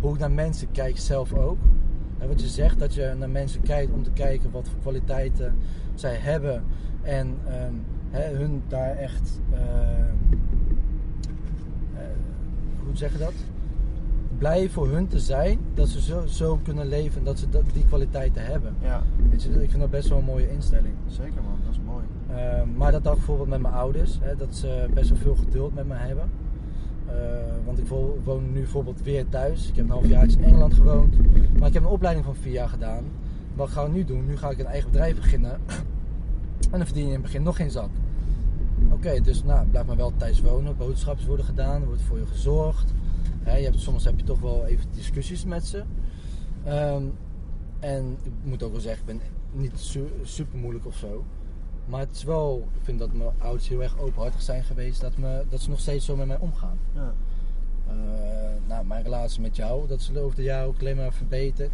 [0.01, 1.59] Hoe ik naar mensen kijk zelf ook.
[2.19, 5.57] En wat je zegt, dat je naar mensen kijkt om te kijken wat voor kwaliteiten
[5.95, 6.65] zij hebben.
[7.03, 9.59] En ehm, hun daar echt eh,
[12.89, 13.35] hoe zeg je dat?
[14.39, 17.63] Blij voor hun te zijn, dat ze zo, zo kunnen leven en dat ze dat,
[17.73, 18.75] die kwaliteiten hebben.
[18.83, 20.95] Ja, Weet je, ik vind dat best wel een mooie instelling.
[21.07, 22.05] zeker man, dat is mooi.
[22.28, 22.28] Eh,
[22.77, 25.87] maar dat ook bijvoorbeeld met mijn ouders, hè, dat ze best wel veel geduld met
[25.89, 26.31] me hebben.
[27.07, 27.15] Eh,
[27.65, 29.69] want ik wo- woon nu bijvoorbeeld weer thuis.
[29.69, 31.17] Ik heb een half jaar in Engeland gewoond.
[31.59, 33.05] Maar ik heb een opleiding van vier jaar gedaan.
[33.55, 34.27] Wat gaan we nu doen?
[34.27, 35.51] Nu ga ik een eigen bedrijf beginnen.
[36.73, 37.89] en dan verdien je in het begin nog geen zak.
[38.93, 40.77] Oké, dus nou, blijf maar wel thuis wonen.
[40.77, 42.93] Boodschappen worden gedaan, er wordt voor je gezorgd.
[43.45, 45.83] Je hebt, soms heb je toch wel even discussies met ze.
[46.65, 47.03] Ehm,
[47.81, 49.21] en ik moet ook wel zeggen, ik ben
[49.61, 51.25] niet su- super moeilijk of zo.
[51.89, 55.01] Maar het is wel, ik vind dat mijn ouders heel erg openhartig zijn geweest.
[55.01, 56.79] Dat, me, dat ze nog steeds zo met mij omgaan.
[56.95, 57.13] Ja.
[57.89, 57.95] Eh,
[58.67, 61.73] nou, mijn relatie met jou, dat is over de jaren ook alleen maar verbeterd.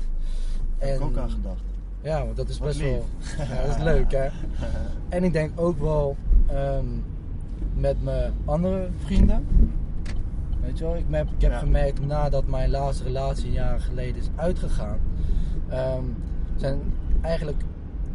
[0.78, 1.60] Heb ik ook aan gedacht.
[2.02, 2.88] Ja, want dat is Wat best lief.
[2.90, 3.04] wel.
[3.56, 4.28] Ja, dat is leuk, hè?
[5.08, 6.84] En ik denk ook wel ehm,
[7.74, 9.46] met mijn andere vrienden.
[10.60, 11.58] Weet je wel, ik heb, ik heb Ja.
[11.58, 14.98] gemerkt nadat mijn laatste relatie een jaar geleden is uitgegaan.
[15.68, 16.04] ehm,
[16.56, 16.80] zijn
[17.20, 17.62] eigenlijk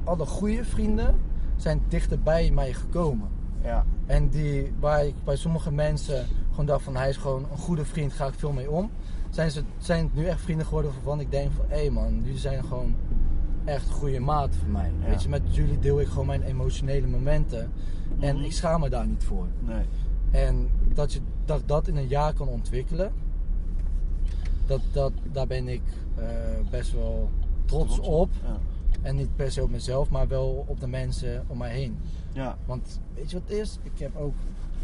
[0.03, 1.15] alle goede vrienden
[1.61, 3.27] zijn dichter bij mij gekomen.
[3.63, 7.57] Ja, En die, waar ik bij sommige mensen gewoon dacht van hij is gewoon een
[7.57, 8.89] goede vriend, ga ik veel mee om.
[9.29, 12.37] Zijn, ze, zijn het nu echt vrienden geworden waarvan ik denk van hé man, jullie
[12.39, 12.95] zijn gewoon
[13.65, 14.91] echt goede maat voor mij.
[15.01, 15.07] Ja.
[15.09, 17.71] Weet je, met jullie deel ik gewoon mijn emotionele momenten.
[18.19, 18.45] En Mhm.
[18.45, 19.45] ik schaam me daar niet voor.
[19.59, 19.85] nee.
[20.31, 23.11] En dat je dat, dat in een jaar kan ontwikkelen,
[24.65, 25.81] dat, dat, daar ben ik
[26.15, 26.25] eh,
[26.69, 27.29] best wel
[27.65, 28.29] trots op.
[28.43, 28.57] Ja.
[29.01, 31.97] En niet per se op mezelf, maar wel op de mensen om mij heen.
[32.33, 33.79] ja, Want weet je wat het is?
[33.83, 34.33] Ik heb ook.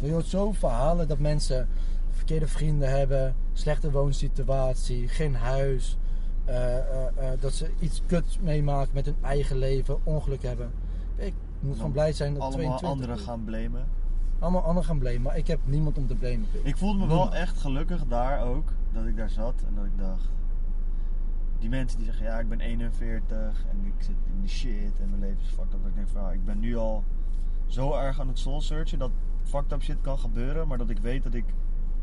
[0.00, 1.68] Je hoort zo verhalen dat mensen
[2.10, 5.96] verkeerde vrienden hebben, slechte woonsituatie, geen huis.
[6.44, 10.70] eh, eh, eh, dat ze iets kuts meemaken met hun eigen leven, ongeluk hebben.
[11.16, 13.84] Ik moet gewoon blij zijn dat allemaal 22 anderen gaan blamen.
[14.38, 16.46] Allemaal anderen gaan blamen, maar ik heb niemand om te blamen.
[16.62, 19.98] Ik voelde me wel echt gelukkig daar ook, dat ik daar zat en dat ik
[19.98, 20.28] dacht...
[21.58, 25.08] Die mensen die zeggen, ja ik ben 41 en ik zit in de shit en
[25.08, 25.80] mijn leven is fucked up.
[25.80, 27.04] Dat ik denk van, ja, ik ben nu al
[27.66, 29.10] zo erg aan het soul searchen dat
[29.44, 30.68] fucked up shit kan gebeuren.
[30.68, 31.44] Maar dat ik weet dat ik...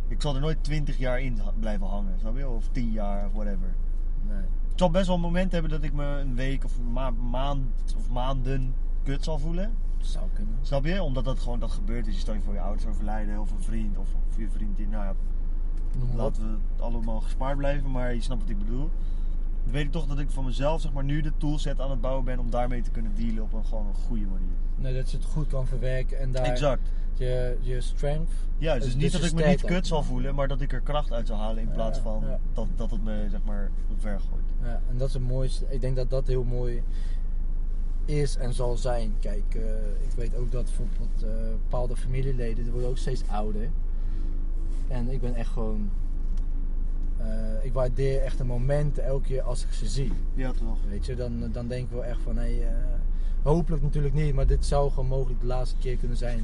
[0.07, 2.47] Ik zal er nooit 20 jaar in blijven hangen, snap je?
[2.49, 3.75] Of 10 jaar of whatever.
[4.27, 4.41] Nee.
[4.71, 7.95] Ik zal best wel een moment hebben dat ik me een week of ma- maand
[7.97, 8.73] of maanden
[9.03, 9.71] kut zal voelen.
[9.97, 10.57] Dat zou kunnen.
[10.61, 11.03] Snap je?
[11.03, 12.13] Omdat dat gewoon dat gebeurt is.
[12.13, 14.87] Je stel je voor je ouders overlijden of een vriend of, of je vriend die,
[14.87, 15.13] nou ja,
[16.15, 18.89] laten we het allemaal gespaard blijven, maar je snapt wat ik bedoel.
[19.63, 22.01] Dan weet ik toch dat ik van mezelf zeg maar nu de toolset aan het
[22.01, 24.55] bouwen ben om daarmee te kunnen dealen op een gewoon een goede manier.
[24.75, 26.81] Nee, dat je het goed kan verwerken en daar Exact.
[27.13, 28.31] je, je strength.
[28.57, 30.61] Ja, dus, Dus- niet dus dat je ik me niet kut zal voelen, maar dat
[30.61, 32.39] ik er kracht uit zal halen in Ja, plaats van ja.
[32.53, 34.43] dat, dat het me zeg maar omver gooit.
[34.61, 35.65] Ja, en dat is het mooiste.
[35.69, 36.83] Ik denk dat dat heel mooi
[38.05, 39.13] is en zal zijn.
[39.19, 39.61] Kijk, eh,
[40.01, 43.69] ik weet ook dat bijvoorbeeld eh, bepaalde familieleden, die worden ook steeds ouder.
[44.87, 45.89] En ik ben echt gewoon...
[47.23, 50.11] eh, ik waardeer echt de momenten elke keer als ik ze zie.
[50.33, 50.77] Ja, toch?
[50.89, 52.67] Weet je, dan, dan denk ik wel echt van, hé, eh,
[53.41, 56.43] hopelijk natuurlijk niet, maar dit zou gewoon mogelijk de laatste keer kunnen zijn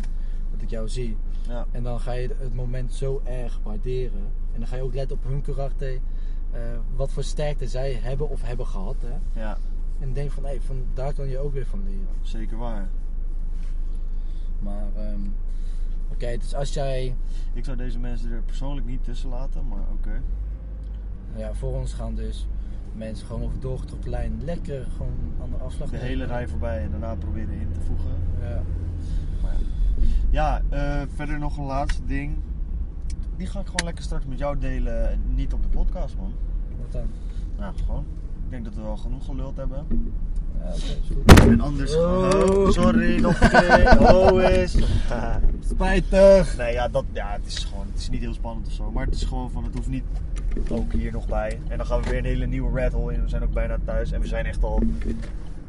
[0.52, 1.18] dat ik jou zie.
[1.48, 1.66] Ja.
[1.72, 4.22] En dan ga je het moment zo erg waarderen.
[4.54, 6.00] En dan ga je ook letten op hun karakter,
[6.52, 6.62] eh,
[6.96, 8.96] wat voor sterkte zij hebben of hebben gehad.
[9.06, 9.42] Hè?
[9.42, 9.58] Ja,
[10.00, 12.08] En denk van, hé, van daar kan je ook weer van leren.
[12.22, 12.90] zeker waar.
[14.60, 15.20] Maar, ehm,
[16.12, 17.16] oké, dus als jij,
[17.54, 20.22] Ik zou deze mensen er persoonlijk niet tussen laten, maar oké.
[21.36, 22.48] Ja, voor ons gaan dus
[22.94, 26.10] mensen gewoon over doorgetrokken lijn lekker gewoon aan de afslag De nemen.
[26.10, 28.12] hele rij voorbij en daarna proberen in te voegen.
[28.42, 28.62] Ja.
[29.42, 29.54] Maar
[30.30, 32.38] ja, ja eh, verder nog een laatste ding.
[33.38, 36.34] Die ga ik gewoon lekker straks met jou delen en niet op de podcast, man.
[36.82, 37.08] Wat dan?
[37.58, 38.06] Nou, gewoon.
[38.46, 39.86] Ik denk dat we wel genoeg geluld hebben.
[40.60, 41.40] Ja, oké, is goed.
[41.40, 42.30] En anders Oh.
[42.34, 43.98] Oh, sorry, nog een keer.
[44.14, 44.78] Oh is.
[45.70, 46.58] Spijtig!
[46.58, 48.92] nee, ja, dat, ja, het is gewoon, het is niet heel spannend of zo.
[48.92, 50.04] Maar het is gewoon van, het hoeft niet
[50.70, 51.60] ook hier nog bij.
[51.68, 53.22] En dan gaan we weer een hele nieuwe red hole in.
[53.22, 54.82] We zijn ook bijna thuis en we zijn echt al,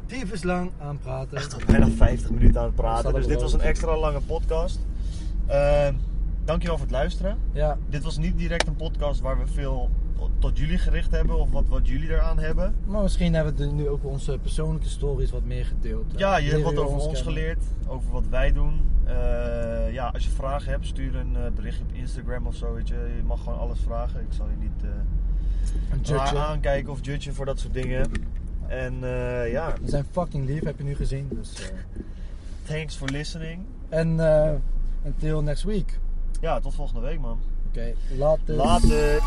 [0.05, 1.37] Tyfus lang aan praten.
[1.37, 3.13] echt al bijna 50 minuten aan het praten.
[3.13, 4.79] Dus dit was een extra lange podcast.
[5.47, 5.93] Ehm
[6.45, 7.37] dankjewel voor het luisteren.
[7.51, 9.89] Ja, Dit was niet direct een podcast waar we veel
[10.39, 12.75] tot jullie gericht hebben of wat, wat jullie eraan hebben.
[12.85, 16.05] maar misschien hebben we nu ook onze persoonlijke stories wat meer gedeeld.
[16.15, 18.81] Ja, je hebt wat over ons geleerd, over wat wij doen.
[19.11, 22.73] Eh, ja, als je vragen hebt, stuur een eh, berichtje op Instagram of zo.
[22.73, 23.13] Weet je.
[23.15, 24.19] je mag gewoon alles vragen.
[24.19, 24.91] Ik zal je niet
[26.07, 26.37] judge.
[26.37, 28.11] aankijken of judgen voor dat soort dingen.
[28.67, 28.95] En
[29.49, 31.27] ja, We zijn fucking lief, heb je nu gezien.
[31.29, 31.71] Dus,
[32.65, 33.65] thanks for listening.
[33.89, 34.19] En
[35.05, 35.99] until next week.
[36.41, 37.39] Ja, tot volgende week man.
[37.67, 38.55] Oké, later.
[38.55, 39.21] Later.